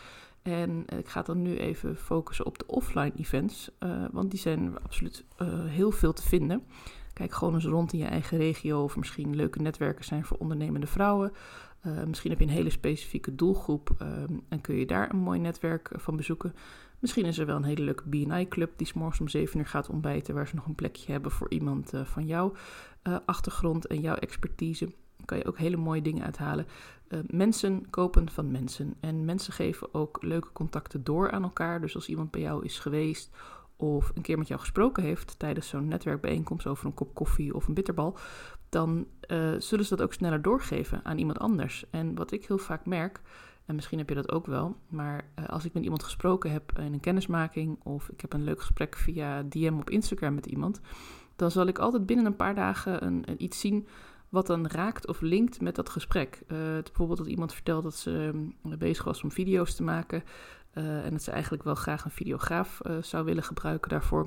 En 0.45 0.85
ik 0.99 1.09
ga 1.09 1.23
dan 1.23 1.43
nu 1.43 1.57
even 1.57 1.97
focussen 1.97 2.47
op 2.47 2.59
de 2.59 2.67
offline 2.67 3.13
events, 3.17 3.71
uh, 3.81 4.05
want 4.13 4.31
die 4.31 4.41
zijn 4.41 4.79
absoluut 4.83 5.25
uh, 5.43 5.49
heel 5.65 5.91
veel 5.91 6.13
te 6.13 6.23
vinden. 6.23 6.63
Kijk 7.13 7.35
gewoon 7.35 7.55
eens 7.55 7.65
rond 7.65 7.93
in 7.93 7.99
je 7.99 8.05
eigen 8.05 8.39
regio 8.39 8.83
of 8.83 8.97
misschien 8.97 9.37
leuke 9.37 9.63
netwerken 9.63 10.05
zijn 10.05 10.25
voor 10.25 10.37
ondernemende 10.37 10.87
vrouwen. 10.87 11.33
Uh, 11.87 12.03
misschien 12.05 12.31
heb 12.31 12.39
je 12.41 12.47
een 12.47 12.53
hele 12.53 12.71
specifieke 12.71 13.35
doelgroep 13.35 13.91
en 14.49 14.61
kun 14.61 14.77
je 14.77 14.87
daar 14.87 15.11
een 15.11 15.19
mooi 15.19 15.39
netwerk 15.39 15.91
van 15.93 16.17
bezoeken. 16.17 16.55
Misschien 16.99 17.25
is 17.25 17.39
er 17.39 17.47
wel 17.47 17.57
een 17.57 17.65
hele 17.65 17.85
leuke 17.85 18.09
BNI-club 18.09 18.73
die 18.77 18.87
s'morgens 18.87 19.21
om 19.21 19.29
7 19.29 19.59
uur 19.59 19.67
gaat 19.67 19.89
ontbijten, 19.89 20.35
waar 20.35 20.49
ze 20.49 20.55
nog 20.55 20.67
een 20.67 20.75
plekje 20.75 21.13
hebben 21.13 21.31
voor 21.31 21.51
iemand 21.51 21.93
van 22.05 22.27
jouw 22.27 22.53
achtergrond 23.25 23.87
en 23.87 24.01
jouw 24.01 24.15
expertise 24.15 24.93
kan 25.25 25.39
je 25.39 25.47
ook 25.47 25.59
hele 25.59 25.77
mooie 25.77 26.03
dingen 26.03 26.25
uithalen. 26.25 26.67
Uh, 27.09 27.19
mensen 27.27 27.91
kopen 27.91 28.31
van 28.31 28.51
mensen. 28.51 28.95
En 29.01 29.25
mensen 29.25 29.53
geven 29.53 29.95
ook 29.95 30.23
leuke 30.23 30.53
contacten 30.53 31.05
door 31.05 31.31
aan 31.31 31.43
elkaar. 31.43 31.81
Dus 31.81 31.95
als 31.95 32.09
iemand 32.09 32.31
bij 32.31 32.41
jou 32.41 32.65
is 32.65 32.79
geweest 32.79 33.31
of 33.77 34.13
een 34.15 34.23
keer 34.23 34.39
met 34.39 34.49
jou 34.49 34.61
gesproken 34.61 35.03
heeft 35.03 35.39
tijdens 35.39 35.69
zo'n 35.69 35.89
netwerkbijeenkomst 35.89 36.67
over 36.67 36.87
een 36.87 36.95
kop 36.95 37.15
koffie 37.15 37.55
of 37.55 37.69
een 37.69 37.75
bitterbal, 37.75 38.17
dan 38.69 39.07
uh, 39.29 39.55
zullen 39.59 39.85
ze 39.85 39.97
dat 39.97 40.03
ook 40.03 40.13
sneller 40.13 40.43
doorgeven 40.43 41.01
aan 41.05 41.19
iemand 41.19 41.39
anders. 41.39 41.85
En 41.91 42.15
wat 42.15 42.33
ik 42.33 42.47
heel 42.47 42.59
vaak 42.59 42.87
merk, 42.87 43.21
en 43.65 43.75
misschien 43.75 43.99
heb 43.99 44.09
je 44.09 44.15
dat 44.15 44.33
ook 44.33 44.47
wel, 44.47 44.77
maar 44.89 45.29
uh, 45.39 45.47
als 45.47 45.65
ik 45.65 45.73
met 45.73 45.83
iemand 45.83 46.03
gesproken 46.03 46.51
heb 46.51 46.79
in 46.79 46.93
een 46.93 47.01
kennismaking 47.01 47.79
of 47.83 48.09
ik 48.09 48.21
heb 48.21 48.33
een 48.33 48.45
leuk 48.45 48.61
gesprek 48.61 48.97
via 48.97 49.43
DM 49.43 49.77
op 49.79 49.91
Instagram 49.91 50.35
met 50.35 50.47
iemand, 50.47 50.81
dan 51.37 51.51
zal 51.51 51.67
ik 51.67 51.79
altijd 51.79 52.07
binnen 52.07 52.27
een 52.27 52.37
paar 52.37 52.55
dagen 52.55 53.05
een 53.05 53.43
iets 53.43 53.61
zien 53.61 53.87
wat 54.35 54.47
dan 54.47 54.67
raakt 54.67 55.07
of 55.07 55.21
linkt 55.21 55.61
met 55.61 55.75
dat 55.75 55.89
gesprek. 55.89 56.43
Uh, 56.43 56.59
bijvoorbeeld 56.83 57.19
dat 57.19 57.27
iemand 57.27 57.53
vertelt 57.53 57.83
dat 57.83 57.95
ze 57.95 58.11
um, 58.11 58.55
bezig 58.79 59.05
was 59.05 59.23
om 59.23 59.31
video's 59.31 59.75
te 59.75 59.83
maken 59.83 60.23
uh, 60.75 61.05
en 61.05 61.11
dat 61.11 61.23
ze 61.23 61.31
eigenlijk 61.31 61.63
wel 61.63 61.75
graag 61.75 62.05
een 62.05 62.11
videograaf 62.11 62.81
uh, 62.87 62.97
zou 63.03 63.25
willen 63.25 63.43
gebruiken 63.43 63.91
daarvoor. 63.91 64.27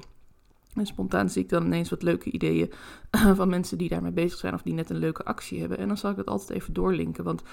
En 0.73 0.85
spontaan 0.85 1.29
zie 1.29 1.43
ik 1.43 1.49
dan 1.49 1.65
ineens 1.65 1.89
wat 1.89 2.03
leuke 2.03 2.31
ideeën 2.31 2.71
van 3.39 3.49
mensen 3.49 3.77
die 3.77 3.89
daarmee 3.89 4.11
bezig 4.11 4.39
zijn 4.39 4.53
of 4.53 4.61
die 4.61 4.73
net 4.73 4.89
een 4.89 4.97
leuke 4.97 5.23
actie 5.23 5.59
hebben. 5.59 5.77
En 5.77 5.87
dan 5.87 5.97
zal 5.97 6.11
ik 6.11 6.17
het 6.17 6.27
altijd 6.27 6.49
even 6.49 6.73
doorlinken, 6.73 7.23
want 7.23 7.43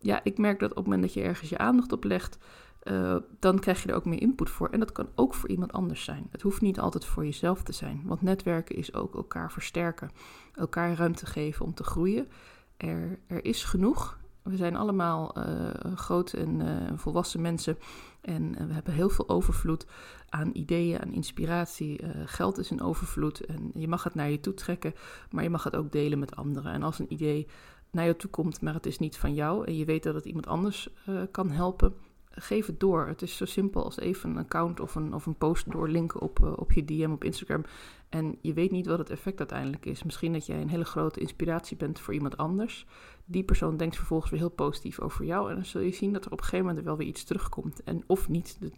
ja, 0.00 0.20
ik 0.24 0.38
merk 0.38 0.58
dat 0.58 0.70
op 0.70 0.76
het 0.76 0.84
moment 0.84 1.02
dat 1.02 1.12
je 1.12 1.22
ergens 1.22 1.50
je 1.50 1.58
aandacht 1.58 1.92
op 1.92 2.04
legt, 2.04 2.38
uh, 2.84 3.16
dan 3.38 3.58
krijg 3.58 3.82
je 3.82 3.88
er 3.88 3.94
ook 3.94 4.04
meer 4.04 4.20
input 4.20 4.50
voor. 4.50 4.68
En 4.68 4.78
dat 4.78 4.92
kan 4.92 5.08
ook 5.14 5.34
voor 5.34 5.48
iemand 5.48 5.72
anders 5.72 6.04
zijn. 6.04 6.26
Het 6.30 6.42
hoeft 6.42 6.60
niet 6.60 6.80
altijd 6.80 7.04
voor 7.04 7.24
jezelf 7.24 7.62
te 7.62 7.72
zijn. 7.72 8.02
Want 8.04 8.22
netwerken 8.22 8.76
is 8.76 8.94
ook 8.94 9.14
elkaar 9.14 9.52
versterken. 9.52 10.10
Elkaar 10.54 10.94
ruimte 10.94 11.26
geven 11.26 11.64
om 11.64 11.74
te 11.74 11.84
groeien. 11.84 12.28
Er, 12.76 13.18
er 13.26 13.44
is 13.44 13.64
genoeg. 13.64 14.18
We 14.42 14.56
zijn 14.56 14.76
allemaal 14.76 15.38
uh, 15.38 15.70
groot 15.94 16.32
en 16.32 16.60
uh, 16.60 16.76
volwassen 16.94 17.40
mensen. 17.40 17.78
En 18.20 18.66
we 18.66 18.72
hebben 18.72 18.94
heel 18.94 19.08
veel 19.08 19.28
overvloed 19.28 19.86
aan 20.28 20.50
ideeën, 20.52 21.00
aan 21.00 21.12
inspiratie. 21.12 22.00
geld 22.24 22.58
is 22.58 22.70
een 22.70 22.82
overvloed. 22.82 23.40
En 23.40 23.70
je 23.74 23.88
mag 23.88 24.04
het 24.04 24.14
naar 24.14 24.30
je 24.30 24.40
toe 24.40 24.54
trekken, 24.54 24.94
maar 25.30 25.42
je 25.42 25.50
mag 25.50 25.64
het 25.64 25.76
ook 25.76 25.92
delen 25.92 26.18
met 26.18 26.36
anderen. 26.36 26.72
En 26.72 26.82
als 26.82 26.98
een 26.98 27.12
idee 27.12 27.46
naar 27.90 28.06
je 28.06 28.16
toe 28.16 28.30
komt, 28.30 28.60
maar 28.60 28.74
het 28.74 28.86
is 28.86 28.98
niet 28.98 29.16
van 29.16 29.34
jou. 29.34 29.66
En 29.66 29.76
je 29.76 29.84
weet 29.84 30.02
dat 30.02 30.14
het 30.14 30.24
iemand 30.24 30.46
anders 30.46 30.88
kan 31.30 31.50
helpen 31.50 31.94
geef 32.30 32.66
het 32.66 32.80
door. 32.80 33.06
Het 33.06 33.22
is 33.22 33.36
zo 33.36 33.44
simpel 33.44 33.84
als 33.84 33.98
even 33.98 34.30
een 34.30 34.38
account 34.38 34.80
of 34.80 34.94
een, 34.94 35.14
of 35.14 35.26
een 35.26 35.34
post 35.34 35.70
doorlinken 35.70 36.20
op, 36.20 36.38
uh, 36.42 36.52
op 36.56 36.72
je 36.72 36.84
DM 36.84 37.10
op 37.10 37.24
Instagram. 37.24 37.64
En 38.08 38.38
je 38.40 38.52
weet 38.52 38.70
niet 38.70 38.86
wat 38.86 38.98
het 38.98 39.10
effect 39.10 39.38
uiteindelijk 39.38 39.86
is. 39.86 40.02
Misschien 40.02 40.32
dat 40.32 40.46
jij 40.46 40.60
een 40.60 40.68
hele 40.68 40.84
grote 40.84 41.20
inspiratie 41.20 41.76
bent 41.76 42.00
voor 42.00 42.14
iemand 42.14 42.36
anders. 42.36 42.86
Die 43.24 43.42
persoon 43.42 43.76
denkt 43.76 43.96
vervolgens 43.96 44.30
weer 44.30 44.40
heel 44.40 44.50
positief 44.50 45.00
over 45.00 45.24
jou. 45.24 45.48
En 45.48 45.54
dan 45.54 45.64
zul 45.64 45.80
je 45.80 45.92
zien 45.92 46.12
dat 46.12 46.24
er 46.24 46.32
op 46.32 46.38
een 46.38 46.44
gegeven 46.44 46.66
moment 46.66 46.84
wel 46.84 46.96
weer 46.96 47.06
iets 47.06 47.24
terugkomt. 47.24 47.82
En 47.82 48.02
of 48.06 48.28
niet, 48.28 48.56
dat 48.60 48.72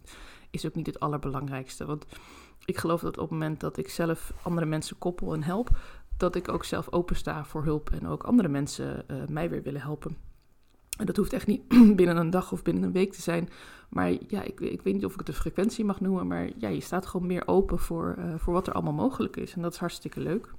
is 0.50 0.66
ook 0.66 0.74
niet 0.74 0.86
het 0.86 1.00
allerbelangrijkste. 1.00 1.84
Want 1.84 2.06
ik 2.64 2.78
geloof 2.78 3.00
dat 3.00 3.16
op 3.16 3.22
het 3.22 3.30
moment 3.30 3.60
dat 3.60 3.76
ik 3.76 3.88
zelf 3.88 4.32
andere 4.42 4.66
mensen 4.66 4.98
koppel 4.98 5.32
en 5.32 5.42
help, 5.42 5.70
dat 6.22 6.34
ik 6.34 6.48
ook 6.48 6.64
zelf 6.64 6.92
opensta 6.92 7.44
voor 7.44 7.64
hulp 7.64 7.90
en 7.90 8.06
ook 8.06 8.22
andere 8.22 8.48
mensen 8.48 9.04
uh, 9.10 9.16
mij 9.28 9.50
weer 9.50 9.62
willen 9.62 9.80
helpen. 9.80 10.16
En 10.98 11.06
dat 11.06 11.16
hoeft 11.16 11.32
echt 11.32 11.46
niet 11.46 11.68
binnen 11.96 12.16
een 12.16 12.30
dag 12.30 12.52
of 12.52 12.62
binnen 12.62 12.82
een 12.82 12.92
week 12.92 13.12
te 13.12 13.22
zijn. 13.22 13.48
Maar 13.88 14.10
ja, 14.26 14.42
ik, 14.42 14.60
ik 14.60 14.82
weet 14.82 14.94
niet 14.94 15.04
of 15.04 15.12
ik 15.12 15.18
het 15.18 15.26
de 15.26 15.32
frequentie 15.32 15.84
mag 15.84 16.00
noemen. 16.00 16.26
Maar 16.26 16.50
ja, 16.56 16.68
je 16.68 16.80
staat 16.80 17.06
gewoon 17.06 17.26
meer 17.26 17.46
open 17.46 17.78
voor, 17.78 18.14
uh, 18.18 18.34
voor 18.36 18.52
wat 18.52 18.66
er 18.66 18.72
allemaal 18.72 18.92
mogelijk 18.92 19.36
is. 19.36 19.54
En 19.54 19.62
dat 19.62 19.72
is 19.72 19.78
hartstikke 19.78 20.20
leuk. 20.20 20.54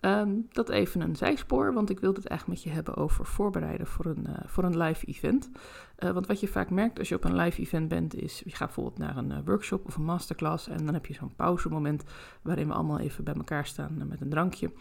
Um, 0.00 0.46
dat 0.50 0.68
even 0.68 1.00
een 1.00 1.16
zijspoor, 1.16 1.72
want 1.72 1.90
ik 1.90 2.00
wilde 2.00 2.20
het 2.20 2.28
eigenlijk 2.28 2.60
met 2.60 2.68
je 2.68 2.74
hebben 2.76 2.96
over 2.96 3.26
voorbereiden 3.26 3.86
voor 3.86 4.06
een, 4.06 4.24
uh, 4.28 4.34
voor 4.46 4.64
een 4.64 4.78
live 4.78 5.06
event. 5.06 5.50
Uh, 5.98 6.10
want 6.10 6.26
wat 6.26 6.40
je 6.40 6.48
vaak 6.48 6.70
merkt 6.70 6.98
als 6.98 7.08
je 7.08 7.14
op 7.14 7.24
een 7.24 7.36
live 7.36 7.60
event 7.60 7.88
bent, 7.88 8.14
is 8.14 8.42
je 8.44 8.50
gaat 8.50 8.66
bijvoorbeeld 8.66 8.98
naar 8.98 9.16
een 9.16 9.30
uh, 9.30 9.38
workshop 9.44 9.86
of 9.86 9.96
een 9.96 10.04
masterclass 10.04 10.68
en 10.68 10.84
dan 10.84 10.94
heb 10.94 11.06
je 11.06 11.14
zo'n 11.14 11.34
pauzemoment 11.36 12.04
waarin 12.42 12.66
we 12.66 12.74
allemaal 12.74 12.98
even 12.98 13.24
bij 13.24 13.34
elkaar 13.34 13.66
staan 13.66 14.08
met 14.08 14.20
een 14.20 14.30
drankje. 14.30 14.72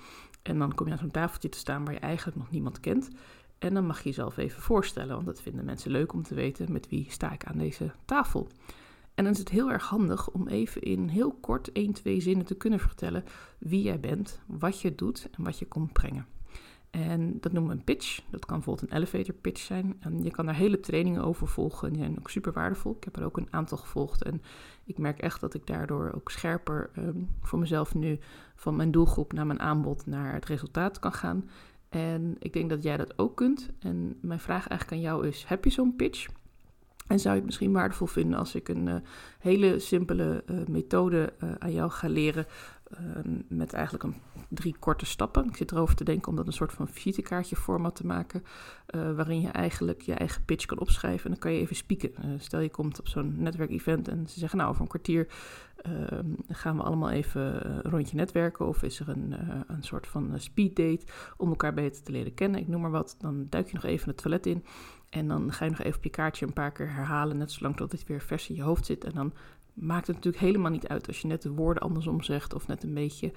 En 0.41 0.59
dan 0.59 0.73
kom 0.73 0.85
je 0.85 0.91
aan 0.91 0.97
zo'n 0.97 1.11
tafeltje 1.11 1.49
te 1.49 1.57
staan 1.57 1.85
waar 1.85 1.93
je 1.93 1.99
eigenlijk 1.99 2.37
nog 2.37 2.51
niemand 2.51 2.79
kent. 2.79 3.09
En 3.59 3.73
dan 3.73 3.85
mag 3.85 3.97
je 3.97 4.09
jezelf 4.09 4.37
even 4.37 4.61
voorstellen, 4.61 5.13
want 5.13 5.25
dat 5.25 5.41
vinden 5.41 5.65
mensen 5.65 5.91
leuk 5.91 6.13
om 6.13 6.23
te 6.23 6.35
weten 6.35 6.71
met 6.71 6.89
wie 6.89 7.05
sta 7.09 7.31
ik 7.31 7.45
aan 7.45 7.57
deze 7.57 7.91
tafel. 8.05 8.47
En 9.15 9.23
dan 9.23 9.33
is 9.33 9.39
het 9.39 9.49
heel 9.49 9.71
erg 9.71 9.83
handig 9.83 10.29
om 10.29 10.47
even 10.47 10.81
in 10.81 11.07
heel 11.07 11.31
kort 11.31 11.71
1, 11.71 11.93
2 11.93 12.21
zinnen 12.21 12.45
te 12.45 12.55
kunnen 12.55 12.79
vertellen 12.79 13.23
wie 13.59 13.81
jij 13.81 13.99
bent, 13.99 14.39
wat 14.45 14.81
je 14.81 14.95
doet 14.95 15.29
en 15.31 15.43
wat 15.43 15.59
je 15.59 15.67
komt 15.67 15.93
brengen. 15.93 16.25
En 16.89 17.37
dat 17.39 17.51
noemen 17.51 17.71
we 17.71 17.77
een 17.77 17.83
pitch. 17.83 18.21
Dat 18.29 18.45
kan 18.45 18.55
bijvoorbeeld 18.55 18.91
een 18.91 18.97
elevator 18.97 19.33
pitch 19.33 19.61
zijn. 19.61 19.95
En 19.99 20.23
je 20.23 20.31
kan 20.31 20.45
daar 20.45 20.55
hele 20.55 20.79
trainingen 20.79 21.23
over 21.23 21.47
volgen. 21.47 21.87
En 21.87 21.93
die 21.93 22.03
zijn 22.03 22.17
ook 22.19 22.29
super 22.29 22.53
waardevol. 22.53 22.95
Ik 22.95 23.03
heb 23.03 23.17
er 23.17 23.25
ook 23.25 23.37
een 23.37 23.47
aantal 23.49 23.77
gevolgd. 23.77 24.23
En 24.23 24.41
ik 24.85 24.97
merk 24.97 25.19
echt 25.19 25.41
dat 25.41 25.53
ik 25.53 25.67
daardoor 25.67 26.11
ook 26.15 26.31
scherper 26.31 26.89
um, 26.97 27.29
voor 27.41 27.59
mezelf 27.59 27.95
nu 27.95 28.19
van 28.55 28.75
mijn 28.75 28.91
doelgroep 28.91 29.33
naar 29.33 29.45
mijn 29.45 29.59
aanbod 29.59 30.05
naar 30.05 30.33
het 30.33 30.45
resultaat 30.45 30.99
kan 30.99 31.13
gaan. 31.13 31.49
En 31.89 32.35
ik 32.39 32.53
denk 32.53 32.69
dat 32.69 32.83
jij 32.83 32.97
dat 32.97 33.17
ook 33.17 33.35
kunt. 33.35 33.69
En 33.79 34.17
mijn 34.21 34.39
vraag 34.39 34.67
eigenlijk 34.67 34.91
aan 34.91 35.11
jou 35.11 35.27
is: 35.27 35.45
heb 35.47 35.63
je 35.63 35.69
zo'n 35.69 35.95
pitch? 35.95 36.27
En 37.07 37.19
zou 37.19 37.33
je 37.33 37.39
het 37.39 37.45
misschien 37.45 37.71
waardevol 37.71 38.07
vinden 38.07 38.39
als 38.39 38.55
ik 38.55 38.69
een 38.69 38.87
uh, 38.87 38.95
hele 39.39 39.79
simpele 39.79 40.43
uh, 40.45 40.65
methode 40.65 41.33
uh, 41.43 41.49
aan 41.59 41.73
jou 41.73 41.91
ga 41.91 42.07
leren 42.07 42.45
Ehm, 42.89 43.41
met 43.47 43.73
eigenlijk 43.73 44.03
een, 44.03 44.15
drie 44.49 44.75
korte 44.79 45.05
stappen. 45.05 45.45
Ik 45.45 45.55
zit 45.55 45.71
erover 45.71 45.95
te 45.95 46.03
denken 46.03 46.27
om 46.27 46.35
dat 46.35 46.47
een 46.47 46.53
soort 46.53 46.73
van 46.73 46.87
visitekaartje 46.87 47.55
format 47.55 47.95
te 47.95 48.05
maken, 48.05 48.43
waarin 49.15 49.41
je 49.41 49.47
eigenlijk 49.47 50.01
je 50.01 50.13
eigen 50.13 50.45
pitch 50.45 50.65
kan 50.65 50.79
opschrijven 50.79 51.23
en 51.23 51.31
dan 51.31 51.39
kan 51.39 51.51
je 51.51 51.59
even 51.59 51.75
spieken. 51.75 52.13
Stel 52.37 52.59
je 52.59 52.69
komt 52.69 52.99
op 52.99 53.07
zo'n 53.07 53.35
netwerkevent 53.37 54.07
en 54.07 54.27
ze 54.27 54.39
zeggen 54.39 54.57
nou 54.57 54.69
over 54.69 54.81
een 54.81 54.87
kwartier 54.87 55.27
uh, 55.87 56.19
gaan 56.47 56.77
we 56.77 56.83
allemaal 56.83 57.09
even 57.09 57.81
rondje 57.81 58.15
netwerken 58.15 58.67
of 58.67 58.83
is 58.83 58.99
er 58.99 59.09
een, 59.09 59.33
eh, 59.33 59.59
een 59.67 59.83
soort 59.83 60.07
van 60.07 60.31
speed 60.35 60.75
date 60.75 61.05
om 61.37 61.49
elkaar 61.49 61.73
beter 61.73 62.03
te 62.03 62.11
leren 62.11 62.33
kennen, 62.33 62.59
ik 62.59 62.67
noem 62.67 62.81
maar 62.81 62.91
wat. 62.91 63.15
Dan 63.19 63.47
duik 63.49 63.67
je 63.67 63.73
nog 63.73 63.83
even 63.83 64.07
het 64.07 64.17
toilet 64.17 64.45
in 64.45 64.65
en 65.15 65.27
dan 65.27 65.51
ga 65.51 65.65
je 65.65 65.71
nog 65.71 65.79
even 65.79 65.97
op 65.97 66.03
je 66.03 66.09
kaartje 66.09 66.45
een 66.45 66.53
paar 66.53 66.71
keer 66.71 66.93
herhalen, 66.93 67.37
net 67.37 67.51
zolang 67.51 67.75
tot 67.75 67.91
het 67.91 68.05
weer 68.05 68.21
vers 68.21 68.49
in 68.49 68.55
je 68.55 68.61
hoofd 68.61 68.85
zit 68.85 69.03
en 69.03 69.11
dan 69.13 69.33
maakt 69.73 70.07
het 70.07 70.15
natuurlijk 70.15 70.43
helemaal 70.43 70.71
niet 70.71 70.87
uit 70.87 71.07
als 71.07 71.21
je 71.21 71.27
net 71.27 71.41
de 71.41 71.51
woorden 71.51 71.83
andersom 71.83 72.21
zegt 72.21 72.53
of 72.53 72.67
net 72.67 72.83
een 72.83 72.93
beetje 72.93 73.31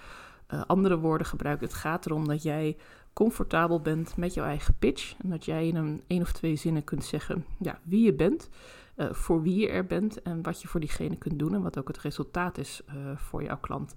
uh, 0.55 0.63
andere 0.67 0.99
woorden 0.99 1.27
gebruikt. 1.27 1.61
Het 1.61 1.75
gaat 1.75 2.07
erom 2.07 2.29
dat 2.29 2.43
jij 2.43 2.77
comfortabel 3.13 3.81
bent 3.81 4.17
met 4.17 4.35
jouw 4.35 4.45
eigen 4.45 4.75
pitch 4.79 5.15
en 5.23 5.31
dat 5.31 5.45
jij 5.45 5.67
in 5.67 5.77
een 5.77 6.03
één 6.07 6.23
of 6.23 6.33
twee 6.33 6.57
zinnen 6.57 6.85
kunt 6.85 7.05
zeggen 7.05 7.45
ja, 7.59 7.81
wie 7.83 8.05
je 8.05 8.15
bent, 8.15 8.49
uh, 8.97 9.13
voor 9.13 9.43
wie 9.43 9.61
je 9.61 9.69
er 9.69 9.87
bent 9.87 10.23
en 10.23 10.43
wat 10.43 10.63
je 10.63 10.69
voor 10.69 10.81
diegene 10.81 11.17
kunt 11.17 11.39
doen 11.39 11.55
en 11.55 11.63
wat 11.63 11.79
ook 11.79 11.89
het 11.89 11.99
resultaat 11.99 12.59
is 12.59 12.83
uh, 12.89 12.95
voor 13.17 13.43
jouw 13.43 13.59
klant. 13.59 13.95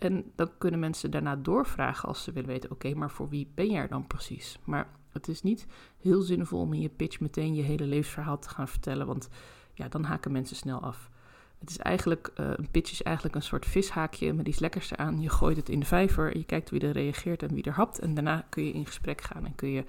En 0.00 0.32
dan 0.34 0.50
kunnen 0.58 0.80
mensen 0.80 1.10
daarna 1.10 1.36
doorvragen 1.36 2.08
als 2.08 2.22
ze 2.22 2.32
willen 2.32 2.48
weten: 2.48 2.70
oké, 2.70 2.94
maar 2.94 3.10
voor 3.10 3.28
wie 3.28 3.50
ben 3.54 3.70
jij 3.70 3.80
er 3.80 3.88
dan 3.88 4.06
precies? 4.06 4.58
Maar 4.64 4.88
het 5.12 5.28
is 5.28 5.42
niet 5.42 5.66
heel 6.00 6.20
zinvol 6.20 6.60
om 6.60 6.72
in 6.72 6.80
je 6.80 6.88
pitch 6.88 7.20
meteen 7.20 7.54
je 7.54 7.62
hele 7.62 7.84
levensverhaal 7.84 8.38
te 8.38 8.48
gaan 8.48 8.68
vertellen, 8.68 9.06
want 9.06 9.28
ja, 9.74 9.88
dan 9.88 10.04
haken 10.04 10.32
mensen 10.32 10.56
snel 10.56 10.80
af. 10.80 11.10
Het 11.58 11.70
is 11.70 11.78
eigenlijk, 11.78 12.32
uh, 12.40 12.50
een 12.56 12.70
pitch 12.70 12.90
is 12.92 13.02
eigenlijk 13.02 13.36
een 13.36 13.42
soort 13.42 13.66
vishaakje 13.66 14.32
met 14.32 14.48
iets 14.48 14.58
lekkers 14.58 14.94
aan. 14.94 15.20
Je 15.20 15.28
gooit 15.28 15.56
het 15.56 15.68
in 15.68 15.80
de 15.80 15.86
vijver, 15.86 16.36
je 16.36 16.44
kijkt 16.44 16.70
wie 16.70 16.80
er 16.80 16.92
reageert 16.92 17.42
en 17.42 17.54
wie 17.54 17.64
er 17.64 17.72
hapt. 17.72 17.98
En 17.98 18.14
daarna 18.14 18.46
kun 18.48 18.64
je 18.64 18.72
in 18.72 18.86
gesprek 18.86 19.20
gaan 19.20 19.46
en 19.46 19.54
kun 19.54 19.68
je 19.68 19.84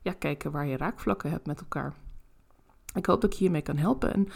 ja, 0.00 0.12
kijken 0.12 0.50
waar 0.50 0.66
je 0.66 0.76
raakvlakken 0.76 1.30
hebt 1.30 1.46
met 1.46 1.60
elkaar. 1.60 1.94
Ik 2.94 3.06
hoop 3.06 3.20
dat 3.20 3.32
ik 3.32 3.38
hiermee 3.38 3.62
kan 3.62 3.76
helpen. 3.76 4.12
En 4.12 4.28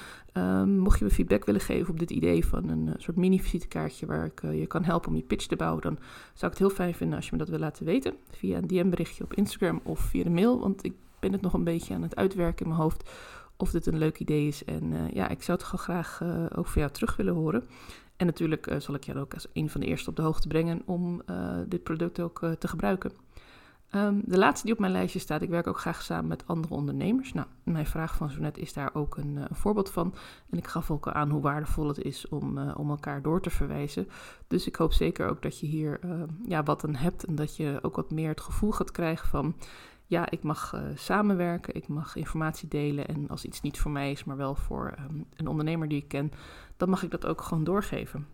um, 0.42 0.78
mocht 0.78 0.98
je 0.98 1.04
me 1.04 1.10
feedback 1.10 1.44
willen 1.44 1.60
geven 1.60 1.90
op 1.90 1.98
dit 1.98 2.10
idee 2.10 2.46
van 2.46 2.68
een 2.68 2.86
uh, 2.86 2.94
soort 2.96 3.16
mini-visitekaartje 3.16 4.06
waar 4.06 4.24
ik 4.24 4.42
uh, 4.42 4.58
je 4.58 4.66
kan 4.66 4.84
helpen 4.84 5.08
om 5.08 5.16
je 5.16 5.22
pitch 5.22 5.46
te 5.46 5.56
bouwen, 5.56 5.82
dan 5.82 5.98
zou 6.34 6.52
ik 6.52 6.58
het 6.58 6.68
heel 6.68 6.76
fijn 6.76 6.94
vinden 6.94 7.16
als 7.16 7.24
je 7.26 7.32
me 7.32 7.38
dat 7.38 7.48
wil 7.48 7.58
laten 7.58 7.84
weten. 7.84 8.14
Via 8.30 8.56
een 8.56 8.66
DM-berichtje 8.66 9.24
op 9.24 9.34
Instagram 9.34 9.80
of 9.82 10.00
via 10.00 10.24
de 10.24 10.30
mail, 10.30 10.60
want 10.60 10.84
ik 10.84 10.94
ben 11.20 11.32
het 11.32 11.40
nog 11.40 11.52
een 11.52 11.64
beetje 11.64 11.94
aan 11.94 12.02
het 12.02 12.16
uitwerken 12.16 12.64
in 12.64 12.70
mijn 12.70 12.82
hoofd 12.82 13.10
of 13.56 13.70
dit 13.70 13.86
een 13.86 13.98
leuk 13.98 14.18
idee 14.18 14.46
is. 14.46 14.64
En 14.64 14.92
uh, 14.92 15.10
ja, 15.10 15.28
ik 15.28 15.42
zou 15.42 15.58
het 15.58 15.66
gewoon 15.66 15.84
graag 15.84 16.22
ook 16.56 16.66
van 16.66 16.80
jou 16.80 16.92
terug 16.92 17.16
willen 17.16 17.34
horen. 17.34 17.64
En 18.16 18.26
natuurlijk 18.26 18.74
zal 18.78 18.94
ik 18.94 19.04
jou 19.04 19.18
ook 19.18 19.34
als 19.34 19.46
een 19.52 19.70
van 19.70 19.80
de 19.80 19.86
eerste 19.86 20.10
op 20.10 20.16
de 20.16 20.22
hoogte 20.22 20.48
brengen 20.48 20.82
om 20.84 21.22
dit 21.66 21.82
product 21.82 22.20
ook 22.20 22.38
te 22.58 22.68
gebruiken. 22.68 23.25
Um, 23.94 24.22
de 24.24 24.38
laatste 24.38 24.64
die 24.64 24.74
op 24.74 24.80
mijn 24.80 24.92
lijstje 24.92 25.18
staat, 25.18 25.42
ik 25.42 25.48
werk 25.48 25.66
ook 25.66 25.78
graag 25.78 26.02
samen 26.02 26.26
met 26.26 26.46
andere 26.46 26.74
ondernemers. 26.74 27.32
Nou, 27.32 27.46
mijn 27.62 27.86
vraag 27.86 28.14
van 28.14 28.30
zo 28.30 28.40
net 28.40 28.58
is 28.58 28.72
daar 28.72 28.90
ook 28.94 29.16
een, 29.16 29.36
een 29.36 29.56
voorbeeld 29.56 29.90
van. 29.90 30.14
En 30.50 30.58
ik 30.58 30.66
gaf 30.66 30.90
ook 30.90 31.08
aan 31.08 31.30
hoe 31.30 31.40
waardevol 31.40 31.88
het 31.88 31.98
is 31.98 32.28
om, 32.28 32.70
om 32.70 32.90
elkaar 32.90 33.22
door 33.22 33.42
te 33.42 33.50
verwijzen. 33.50 34.08
Dus 34.46 34.66
ik 34.66 34.76
hoop 34.76 34.92
zeker 34.92 35.28
ook 35.28 35.42
dat 35.42 35.60
je 35.60 35.66
hier 35.66 36.00
ja, 36.44 36.62
wat 36.62 36.84
aan 36.84 36.94
hebt 36.94 37.24
en 37.24 37.34
dat 37.34 37.56
je 37.56 37.78
ook 37.82 37.96
wat 37.96 38.10
meer 38.10 38.28
het 38.28 38.40
gevoel 38.40 38.70
gaat 38.70 38.90
krijgen 38.90 39.28
van 39.28 39.54
ja, 40.06 40.30
ik 40.30 40.42
mag 40.42 40.74
uh, 40.74 40.80
samenwerken, 40.94 41.74
ik 41.74 41.88
mag 41.88 42.16
informatie 42.16 42.68
delen. 42.68 43.08
En 43.08 43.28
als 43.28 43.44
iets 43.44 43.60
niet 43.60 43.78
voor 43.78 43.90
mij 43.90 44.10
is, 44.10 44.24
maar 44.24 44.36
wel 44.36 44.54
voor 44.54 44.94
um, 45.10 45.26
een 45.36 45.46
ondernemer 45.46 45.88
die 45.88 46.02
ik 46.02 46.08
ken, 46.08 46.32
dan 46.76 46.88
mag 46.88 47.02
ik 47.02 47.10
dat 47.10 47.26
ook 47.26 47.40
gewoon 47.40 47.64
doorgeven. 47.64 48.26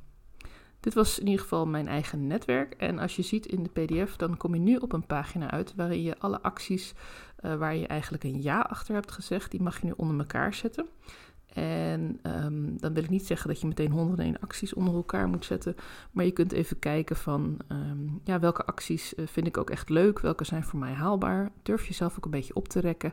Dit 0.82 0.94
was 0.94 1.18
in 1.18 1.26
ieder 1.26 1.40
geval 1.40 1.66
mijn 1.66 1.88
eigen 1.88 2.26
netwerk. 2.26 2.74
En 2.74 2.98
als 2.98 3.16
je 3.16 3.22
ziet 3.22 3.46
in 3.46 3.62
de 3.62 3.68
PDF, 3.68 4.16
dan 4.16 4.36
kom 4.36 4.54
je 4.54 4.60
nu 4.60 4.76
op 4.76 4.92
een 4.92 5.06
pagina 5.06 5.50
uit 5.50 5.74
waarin 5.74 6.02
je 6.02 6.18
alle 6.18 6.40
acties 6.40 6.94
uh, 7.40 7.54
waar 7.54 7.76
je 7.76 7.86
eigenlijk 7.86 8.24
een 8.24 8.42
ja 8.42 8.60
achter 8.60 8.94
hebt 8.94 9.12
gezegd, 9.12 9.50
die 9.50 9.62
mag 9.62 9.80
je 9.80 9.86
nu 9.86 9.92
onder 9.96 10.18
elkaar 10.18 10.54
zetten. 10.54 10.86
En 11.52 12.20
um, 12.22 12.80
dan 12.80 12.94
wil 12.94 13.02
ik 13.02 13.10
niet 13.10 13.26
zeggen 13.26 13.48
dat 13.48 13.60
je 13.60 13.66
meteen 13.66 13.90
101 13.90 14.40
acties 14.40 14.74
onder 14.74 14.94
elkaar 14.94 15.28
moet 15.28 15.44
zetten. 15.44 15.74
Maar 16.10 16.24
je 16.24 16.30
kunt 16.30 16.52
even 16.52 16.78
kijken 16.78 17.16
van 17.16 17.56
um, 17.68 18.20
ja, 18.24 18.40
welke 18.40 18.64
acties 18.64 19.14
uh, 19.14 19.26
vind 19.26 19.46
ik 19.46 19.56
ook 19.56 19.70
echt 19.70 19.88
leuk. 19.88 20.20
Welke 20.20 20.44
zijn 20.44 20.64
voor 20.64 20.78
mij 20.78 20.92
haalbaar. 20.92 21.50
Durf 21.62 21.86
jezelf 21.86 22.16
ook 22.16 22.24
een 22.24 22.30
beetje 22.30 22.54
op 22.54 22.68
te 22.68 22.80
rekken. 22.80 23.12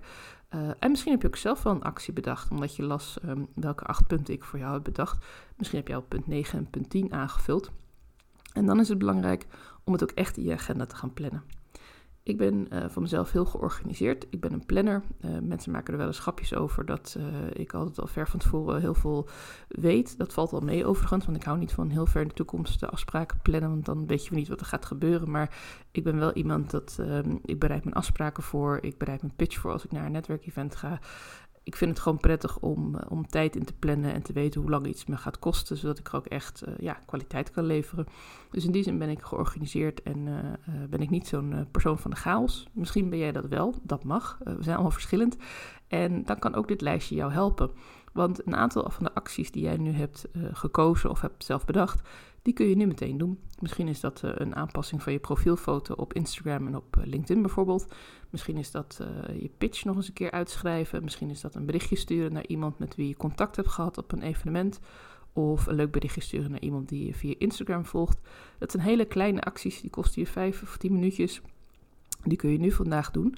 Uh, 0.55 0.69
en 0.79 0.89
misschien 0.89 1.12
heb 1.12 1.22
je 1.22 1.27
ook 1.27 1.36
zelf 1.36 1.63
wel 1.63 1.74
een 1.74 1.84
actie 1.84 2.13
bedacht. 2.13 2.51
Omdat 2.51 2.75
je 2.75 2.84
las 2.84 3.17
um, 3.25 3.48
welke 3.53 3.84
acht 3.84 4.08
punten 4.08 4.34
ik 4.34 4.43
voor 4.43 4.60
jou 4.60 4.74
heb 4.74 4.84
bedacht. 4.84 5.25
Misschien 5.58 5.79
heb 5.79 5.88
je 5.88 5.96
al 5.96 6.01
punt 6.01 6.27
9 6.27 6.60
en 6.60 6.69
punt 6.69 6.89
10 6.89 7.13
aangevuld. 7.13 7.72
En 8.53 8.65
dan 8.65 8.79
is 8.79 8.89
het 8.89 8.98
belangrijk 8.98 9.46
om 9.84 9.93
het 9.93 10.03
ook 10.03 10.12
echt 10.12 10.38
in 10.38 10.43
je 10.43 10.53
agenda 10.53 10.86
te 10.86 10.96
gaan 10.96 11.13
plannen. 11.13 11.43
Ik 12.29 12.38
ben 12.38 12.67
uh, 12.74 12.83
van 12.88 13.01
mezelf 13.01 13.31
heel 13.31 13.45
georganiseerd. 13.45 14.25
Ik 14.29 14.39
ben 14.39 14.53
een 14.53 14.65
planner. 14.65 15.03
Uh, 15.25 15.31
mensen 15.41 15.71
maken 15.71 15.93
er 15.93 16.00
wel 16.00 16.07
eens 16.07 16.19
grapjes 16.19 16.53
over 16.53 16.86
dat 16.86 17.15
uh, 17.17 17.25
ik 17.53 17.74
altijd 17.74 18.00
al 18.00 18.07
ver 18.07 18.27
van 18.27 18.39
tevoren 18.39 18.81
heel 18.81 18.93
veel 18.93 19.27
weet. 19.67 20.17
Dat 20.17 20.33
valt 20.33 20.51
wel 20.51 20.59
mee 20.59 20.86
overigens, 20.86 21.25
want 21.25 21.38
ik 21.38 21.43
hou 21.43 21.57
niet 21.57 21.71
van 21.71 21.89
heel 21.89 22.05
ver 22.05 22.21
in 22.21 22.27
de 22.27 22.33
toekomst 22.33 22.79
de 22.79 22.89
afspraken 22.89 23.39
plannen, 23.41 23.69
want 23.69 23.86
dan 23.86 24.07
weet 24.07 24.25
je 24.25 24.36
niet 24.36 24.48
wat 24.48 24.59
er 24.59 24.65
gaat 24.65 24.86
gebeuren. 24.86 25.31
Maar 25.31 25.57
ik 25.91 26.03
ben 26.03 26.19
wel 26.19 26.33
iemand 26.33 26.71
dat 26.71 26.98
ehm, 27.00 27.36
ik 27.45 27.59
bereid 27.59 27.83
mijn 27.83 27.95
afspraken 27.95 28.43
voor. 28.43 28.77
Ik 28.81 28.98
bereid 28.98 29.21
mijn 29.21 29.36
pitch 29.36 29.57
voor 29.57 29.71
als 29.71 29.86
ik 29.86 29.91
naar 29.91 30.05
een 30.05 30.12
netwerkevent 30.12 30.75
ga 30.75 31.00
ik 31.69 31.75
vind 31.75 31.91
het 31.91 31.99
gewoon 31.99 32.17
prettig 32.17 32.59
om, 32.59 32.95
uh, 32.95 33.01
om 33.09 33.27
tijd 33.27 33.55
in 33.55 33.65
te 33.65 33.73
plannen 33.73 34.13
en 34.13 34.21
te 34.21 34.33
weten 34.33 34.61
hoe 34.61 34.69
lang 34.69 34.88
iets 34.88 35.05
me 35.05 35.17
gaat 35.17 35.39
kosten, 35.39 35.77
zodat 35.77 35.99
ik 35.99 36.07
er 36.07 36.15
ook 36.15 36.25
echt 36.25 36.63
uh, 36.67 36.73
ja, 36.77 36.93
kwaliteit 37.05 37.51
kan 37.51 37.65
leveren. 37.65 38.07
Dus 38.51 38.65
in 38.65 38.71
die 38.71 38.83
zin 38.83 38.97
ben 38.97 39.09
ik 39.09 39.21
georganiseerd 39.21 40.01
en 40.01 40.27
uh, 40.27 40.35
ben 40.89 41.01
ik 41.01 41.09
niet 41.09 41.27
zo'n 41.27 41.67
persoon 41.71 41.99
van 41.99 42.11
de 42.11 42.17
chaos. 42.17 42.67
Misschien 42.71 43.09
ben 43.09 43.19
jij 43.19 43.31
dat 43.31 43.45
wel, 43.45 43.75
dat 43.83 44.03
mag. 44.03 44.38
we 44.43 44.55
zijn 44.59 44.75
allemaal 44.75 44.91
verschillend. 44.91 45.38
En 45.88 46.25
dan 46.25 46.39
kan 46.39 46.55
ook 46.55 46.67
dit 46.67 46.81
lijstje 46.81 47.15
jou 47.15 47.31
helpen. 47.31 47.71
Want 48.13 48.47
een 48.47 48.55
aantal 48.55 48.89
van 48.89 49.03
de 49.03 49.13
acties 49.13 49.51
die 49.51 49.63
jij 49.63 49.77
nu 49.77 49.91
hebt 49.91 50.25
gekozen 50.51 51.09
of 51.09 51.21
hebt 51.21 51.43
zelf 51.43 51.65
bedacht, 51.65 52.01
die 52.41 52.53
kun 52.53 52.65
je 52.65 52.75
nu 52.75 52.85
meteen 52.85 53.17
doen. 53.17 53.39
Misschien 53.59 53.87
is 53.87 53.99
dat 53.99 54.21
uh, 54.25 54.31
een 54.33 54.55
aanpassing 54.55 55.03
van 55.03 55.13
je 55.13 55.19
profielfoto 55.19 55.93
op 55.93 56.13
Instagram 56.13 56.67
en 56.67 56.75
op 56.75 56.95
uh, 56.97 57.05
LinkedIn 57.05 57.41
bijvoorbeeld. 57.41 57.87
Misschien 58.29 58.57
is 58.57 58.71
dat 58.71 59.01
je 59.39 59.49
pitch 59.57 59.83
nog 59.83 59.95
eens 59.95 60.07
een 60.07 60.13
keer 60.13 60.31
uitschrijven. 60.31 61.03
Misschien 61.03 61.29
is 61.29 61.41
dat 61.41 61.55
een 61.55 61.65
berichtje 61.65 61.95
sturen 61.95 62.33
naar 62.33 62.47
iemand 62.47 62.79
met 62.79 62.95
wie 62.95 63.07
je 63.07 63.17
contact 63.17 63.55
hebt 63.55 63.67
gehad 63.67 63.97
op 63.97 64.11
een 64.11 64.21
evenement. 64.21 64.79
Of 65.33 65.67
een 65.67 65.75
leuk 65.75 65.91
berichtje 65.91 66.21
sturen 66.21 66.51
naar 66.51 66.59
iemand 66.59 66.89
die 66.89 67.05
je 67.05 67.13
via 67.13 67.35
Instagram 67.37 67.85
volgt. 67.85 68.19
Dat 68.57 68.71
zijn 68.71 68.83
hele 68.83 69.05
kleine 69.05 69.41
acties, 69.41 69.81
die 69.81 69.89
kosten 69.89 70.21
je 70.21 70.27
vijf 70.27 70.61
of 70.61 70.77
tien 70.77 70.93
minuutjes. 70.93 71.41
Die 72.23 72.37
kun 72.37 72.51
je 72.51 72.59
nu 72.59 72.71
vandaag 72.71 73.11
doen. 73.11 73.35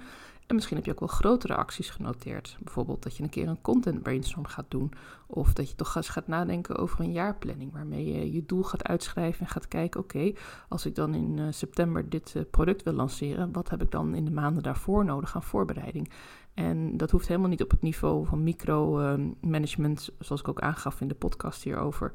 En 0.51 0.57
misschien 0.57 0.77
heb 0.77 0.85
je 0.85 0.91
ook 0.91 0.99
wel 0.99 1.09
grotere 1.09 1.55
acties 1.55 1.89
genoteerd. 1.89 2.57
Bijvoorbeeld 2.59 3.03
dat 3.03 3.17
je 3.17 3.23
een 3.23 3.29
keer 3.29 3.47
een 3.47 3.61
content 3.61 4.01
brainstorm 4.01 4.45
gaat 4.45 4.65
doen. 4.67 4.91
Of 5.27 5.53
dat 5.53 5.69
je 5.69 5.75
toch 5.75 5.95
eens 5.95 6.09
gaat 6.09 6.27
nadenken 6.27 6.77
over 6.77 6.99
een 6.99 7.11
jaarplanning. 7.11 7.73
Waarmee 7.73 8.13
je 8.13 8.31
je 8.31 8.45
doel 8.45 8.63
gaat 8.63 8.87
uitschrijven 8.87 9.45
en 9.45 9.51
gaat 9.51 9.67
kijken: 9.67 9.99
oké, 9.99 10.33
als 10.69 10.85
ik 10.85 10.95
dan 10.95 11.13
in 11.13 11.37
uh, 11.37 11.45
september 11.49 12.09
dit 12.09 12.33
uh, 12.37 12.43
product 12.51 12.83
wil 12.83 12.93
lanceren, 12.93 13.51
wat 13.51 13.69
heb 13.69 13.81
ik 13.81 13.91
dan 13.91 14.15
in 14.15 14.25
de 14.25 14.31
maanden 14.31 14.63
daarvoor 14.63 15.05
nodig 15.05 15.35
aan 15.35 15.43
voorbereiding? 15.43 16.09
En 16.53 16.97
dat 16.97 17.11
hoeft 17.11 17.27
helemaal 17.27 17.49
niet 17.49 17.63
op 17.63 17.71
het 17.71 17.81
niveau 17.81 18.25
van 18.25 18.43
micromanagement, 18.43 20.09
uh, 20.11 20.15
zoals 20.19 20.41
ik 20.41 20.47
ook 20.47 20.61
aangaf 20.61 21.01
in 21.01 21.07
de 21.07 21.15
podcast 21.15 21.63
hierover. 21.63 22.11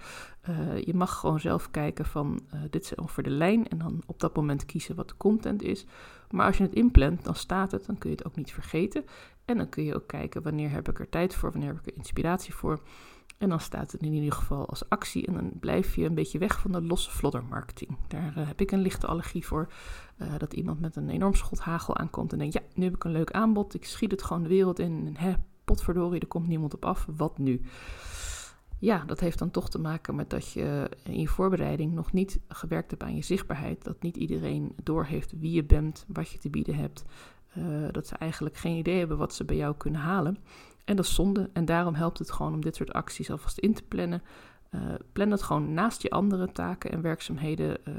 Uh, 0.49 0.83
je 0.83 0.95
mag 0.95 1.15
gewoon 1.15 1.41
zelf 1.41 1.71
kijken 1.71 2.05
van 2.05 2.41
uh, 2.55 2.61
dit 2.71 2.83
is 2.83 2.95
ongeveer 2.95 3.25
de 3.25 3.31
lijn 3.31 3.69
en 3.69 3.79
dan 3.79 4.03
op 4.07 4.21
dat 4.21 4.37
moment 4.37 4.67
kiezen 4.67 4.97
wat 4.97 5.09
de 5.09 5.17
content 5.17 5.63
is. 5.63 5.87
Maar 6.31 6.47
als 6.47 6.57
je 6.57 6.63
het 6.63 6.75
inplant, 6.75 7.25
dan 7.25 7.35
staat 7.35 7.71
het, 7.71 7.87
dan 7.87 7.99
kun 7.99 8.11
je 8.11 8.17
het 8.17 8.27
ook 8.27 8.37
niet 8.37 8.53
vergeten. 8.53 9.05
En 9.45 9.57
dan 9.57 9.69
kun 9.69 9.85
je 9.85 9.95
ook 9.95 10.07
kijken 10.07 10.43
wanneer 10.43 10.71
heb 10.71 10.89
ik 10.89 10.99
er 10.99 11.09
tijd 11.09 11.35
voor, 11.35 11.51
wanneer 11.51 11.69
heb 11.69 11.79
ik 11.79 11.87
er 11.87 11.97
inspiratie 11.97 12.55
voor. 12.55 12.81
En 13.39 13.49
dan 13.49 13.61
staat 13.61 13.93
het 13.93 14.03
in 14.03 14.13
ieder 14.13 14.33
geval 14.33 14.69
als 14.69 14.89
actie 14.89 15.27
en 15.27 15.35
dan 15.35 15.51
blijf 15.61 15.95
je 15.95 16.05
een 16.05 16.15
beetje 16.15 16.39
weg 16.39 16.61
van 16.61 16.73
de 16.73 16.83
losse 16.83 17.11
floddermarketing. 17.11 17.97
Daar 18.09 18.35
uh, 18.39 18.47
heb 18.47 18.61
ik 18.61 18.71
een 18.71 18.81
lichte 18.81 19.07
allergie 19.07 19.47
voor. 19.47 19.73
Uh, 20.19 20.29
dat 20.39 20.53
iemand 20.53 20.81
met 20.81 20.97
een 20.97 21.09
enorm 21.09 21.35
schot 21.35 21.59
hagel 21.59 21.97
aankomt 21.97 22.33
en 22.33 22.39
denkt, 22.39 22.55
ja, 22.55 22.61
nu 22.75 22.85
heb 22.85 22.95
ik 22.95 23.05
een 23.05 23.13
leuk 23.13 23.31
aanbod. 23.31 23.75
Ik 23.75 23.85
schiet 23.85 24.11
het 24.11 24.23
gewoon 24.23 24.43
de 24.43 24.49
wereld 24.49 24.79
in 24.79 25.17
en 25.19 25.45
potverdorie, 25.65 26.21
er 26.21 26.27
komt 26.27 26.49
niemand 26.49 26.75
op 26.75 26.85
af. 26.85 27.07
Wat 27.17 27.39
nu? 27.39 27.61
Ja, 28.79 29.05
dat 29.05 29.21
heeft 29.21 29.39
dan 29.39 29.51
toch 29.51 29.71
te 29.71 29.79
maken 29.79 30.15
met 30.15 30.31
dat 30.31 30.53
je 30.53 30.91
in 31.03 31.21
je 31.21 31.29
voorbereiding 31.29 31.93
nog 31.93 32.13
niet 32.13 32.41
gewerkt 32.49 32.91
hebt 32.91 33.03
aan 33.03 33.17
je 33.17 33.23
zichtbaarheid. 33.23 33.85
Dat 33.85 34.03
niet 34.03 34.17
iedereen 34.17 34.73
doorheeft 34.83 35.33
wie 35.39 35.53
je 35.53 35.65
bent, 35.65 36.05
wat 36.09 36.31
je 36.31 36.39
te 36.39 36.51
bieden 36.51 36.75
hebt. 36.75 37.05
Uh, 37.59 37.89
dat 37.91 38.07
ze 38.07 38.17
eigenlijk 38.17 38.57
geen 38.57 38.77
idee 38.77 38.99
hebben 38.99 39.19
wat 39.19 39.35
ze 39.35 39.45
bij 39.45 39.57
jou 39.57 39.77
kunnen 39.77 40.01
halen. 40.01 40.39
En 40.87 40.97
dat 40.97 41.05
is 41.05 41.15
zonde. 41.15 41.51
En 41.53 41.65
daarom 41.65 41.95
helpt 41.95 42.19
het 42.19 42.31
gewoon 42.31 42.55
om 42.55 42.61
dit 42.61 42.77
soort 42.77 42.93
acties 42.93 43.31
alvast 43.31 43.59
in 43.59 43.75
te 43.75 43.83
plannen. 43.83 44.23
Uh, 44.71 44.81
plan 45.13 45.29
dat 45.29 45.43
gewoon 45.43 45.75
naast 45.75 46.03
je 46.03 46.11
andere 46.11 46.53
taken 46.53 46.91
en 46.91 47.01
werkzaamheden. 47.01 47.79
Uh, 47.89 47.95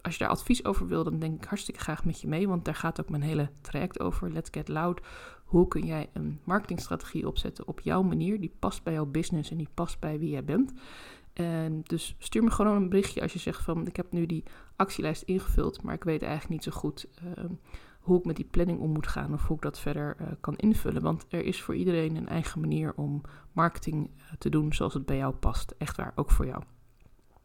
als 0.00 0.16
je 0.16 0.18
daar 0.24 0.32
advies 0.32 0.64
over 0.64 0.86
wil, 0.86 1.04
dan 1.04 1.18
denk 1.18 1.42
ik 1.42 1.48
hartstikke 1.48 1.80
graag 1.80 2.04
met 2.04 2.20
je 2.20 2.28
mee, 2.28 2.48
want 2.48 2.64
daar 2.64 2.74
gaat 2.74 3.00
ook 3.00 3.08
mijn 3.08 3.22
hele 3.22 3.50
traject 3.60 4.00
over. 4.00 4.32
Let's 4.32 4.50
Get 4.52 4.68
Loud. 4.68 5.00
Hoe 5.44 5.68
kun 5.68 5.86
jij 5.86 6.10
een 6.12 6.40
marketingstrategie 6.44 7.26
opzetten 7.26 7.68
op 7.68 7.80
jouw 7.80 8.02
manier, 8.02 8.40
die 8.40 8.54
past 8.58 8.82
bij 8.82 8.92
jouw 8.92 9.06
business 9.06 9.50
en 9.50 9.56
die 9.56 9.68
past 9.74 10.00
bij 10.00 10.18
wie 10.18 10.30
jij 10.30 10.44
bent. 10.44 10.72
En 11.32 11.80
dus 11.82 12.14
stuur 12.18 12.44
me 12.44 12.50
gewoon 12.50 12.76
een 12.76 12.88
berichtje 12.88 13.20
als 13.20 13.32
je 13.32 13.38
zegt 13.38 13.62
van 13.62 13.86
ik 13.86 13.96
heb 13.96 14.12
nu 14.12 14.26
die 14.26 14.44
actielijst 14.76 15.22
ingevuld, 15.22 15.82
maar 15.82 15.94
ik 15.94 16.04
weet 16.04 16.22
eigenlijk 16.22 16.52
niet 16.52 16.62
zo 16.62 16.80
goed 16.80 17.06
ehm, 17.14 17.52
hoe 17.98 18.18
ik 18.18 18.24
met 18.24 18.36
die 18.36 18.48
planning 18.50 18.80
om 18.80 18.90
moet 18.90 19.06
gaan 19.06 19.32
of 19.32 19.46
hoe 19.46 19.56
ik 19.56 19.62
dat 19.62 19.78
verder 19.78 20.16
uh, 20.20 20.26
kan 20.40 20.56
invullen. 20.56 21.02
Want 21.02 21.26
er 21.28 21.44
is 21.44 21.62
voor 21.62 21.74
iedereen 21.74 22.16
een 22.16 22.28
eigen 22.28 22.60
manier 22.60 22.92
om 22.96 23.20
marketing 23.52 24.10
uh, 24.16 24.24
te 24.38 24.48
doen 24.48 24.72
zoals 24.72 24.94
het 24.94 25.06
bij 25.06 25.16
jou 25.16 25.34
past. 25.34 25.74
Echt 25.78 25.96
waar, 25.96 26.12
ook 26.14 26.30
voor 26.30 26.46
jou. 26.46 26.62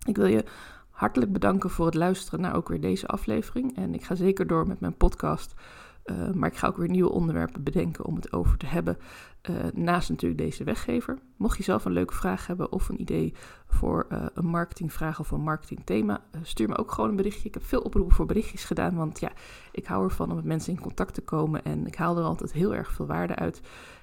Ik 0.06 0.16
wil 0.16 0.26
je 0.26 0.46
hartelijk 0.90 1.32
bedanken 1.32 1.70
voor 1.70 1.86
het 1.86 1.96
luisteren 1.96 2.42
naar 2.42 2.56
ook 2.56 2.68
weer 2.68 2.82
deze 2.82 3.08
aflevering. 3.08 3.76
En 3.76 3.94
ik 3.94 4.04
ga 4.04 4.16
zeker 4.16 4.48
door 4.48 4.68
met 4.68 4.80
mijn 4.80 4.98
podcast. 4.98 5.54
Uh, 6.06 6.32
maar 6.32 6.50
ik 6.50 6.58
ga 6.58 6.68
ook 6.68 6.78
weer 6.78 6.90
nieuwe 6.90 7.12
onderwerpen 7.12 7.64
bedenken 7.64 8.06
om 8.06 8.16
het 8.16 8.34
over 8.34 8.58
te 8.58 8.66
hebben. 8.66 8.98
Uh, 9.50 9.56
naast 9.74 10.10
natuurlijk 10.10 10.42
deze 10.42 10.64
weggever. 10.64 11.20
Mocht 11.38 11.58
je 11.58 11.64
zelf 11.64 11.86
een 11.86 11.92
leuke 11.92 12.14
vraag 12.14 12.48
hebben 12.48 12.72
of 12.72 12.90
een 12.90 13.02
idee 13.02 13.34
voor 13.68 14.06
uh, 14.12 14.26
een 14.34 14.46
marketingvraag 14.46 15.20
of 15.20 15.32
een 15.32 15.42
marketingthema, 15.42 16.22
stuur 16.42 16.70
me 16.70 16.78
ook 16.78 16.92
gewoon 16.92 17.10
een 17.10 17.16
berichtje. 17.16 17.48
Ik 17.48 17.54
heb 17.54 17.64
veel 17.64 17.82
oproepen 17.82 18.16
voor 18.16 18.26
berichtjes 18.26 18.66
gedaan, 18.66 18.96
want 18.96 19.20
ja, 19.20 19.32
ik 19.72 19.86
hou 19.86 20.04
ervan 20.04 20.30
om 20.30 20.36
met 20.36 20.46
mensen 20.46 20.74
in 20.74 20.80
contact 20.80 21.14
te 21.14 21.22
komen 21.22 21.64
en 21.64 21.88
ik 21.88 21.96
haal 21.96 22.18
er 22.18 22.24
altijd 22.24 22.54
heel 22.54 22.76
erg 22.76 22.92
veel 22.92 23.06
waarde 23.06 23.36
uit. 23.36 23.62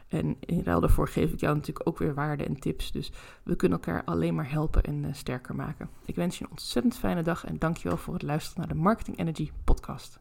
En 0.08 0.36
in 0.40 0.62
ruil 0.62 0.80
daarvoor 0.80 1.08
geef 1.08 1.32
ik 1.32 1.40
jou 1.40 1.54
natuurlijk 1.54 1.88
ook 1.88 1.98
weer 1.98 2.14
waarde 2.14 2.44
en 2.44 2.60
tips. 2.60 2.92
Dus 2.92 3.12
we 3.42 3.56
kunnen 3.56 3.78
elkaar 3.78 4.04
alleen 4.04 4.34
maar 4.34 4.50
helpen 4.50 4.82
en 4.82 5.14
sterker 5.14 5.54
maken. 5.54 5.88
Ik 6.04 6.14
wens 6.14 6.38
je 6.38 6.44
een 6.44 6.50
ontzettend 6.50 6.98
fijne 6.98 7.22
dag 7.22 7.44
en 7.44 7.58
dankjewel 7.58 7.96
voor 7.96 8.14
het 8.14 8.22
luisteren 8.22 8.58
naar 8.58 8.76
de 8.76 8.82
Marketing 8.82 9.18
Energy 9.18 9.50
podcast. 9.64 10.20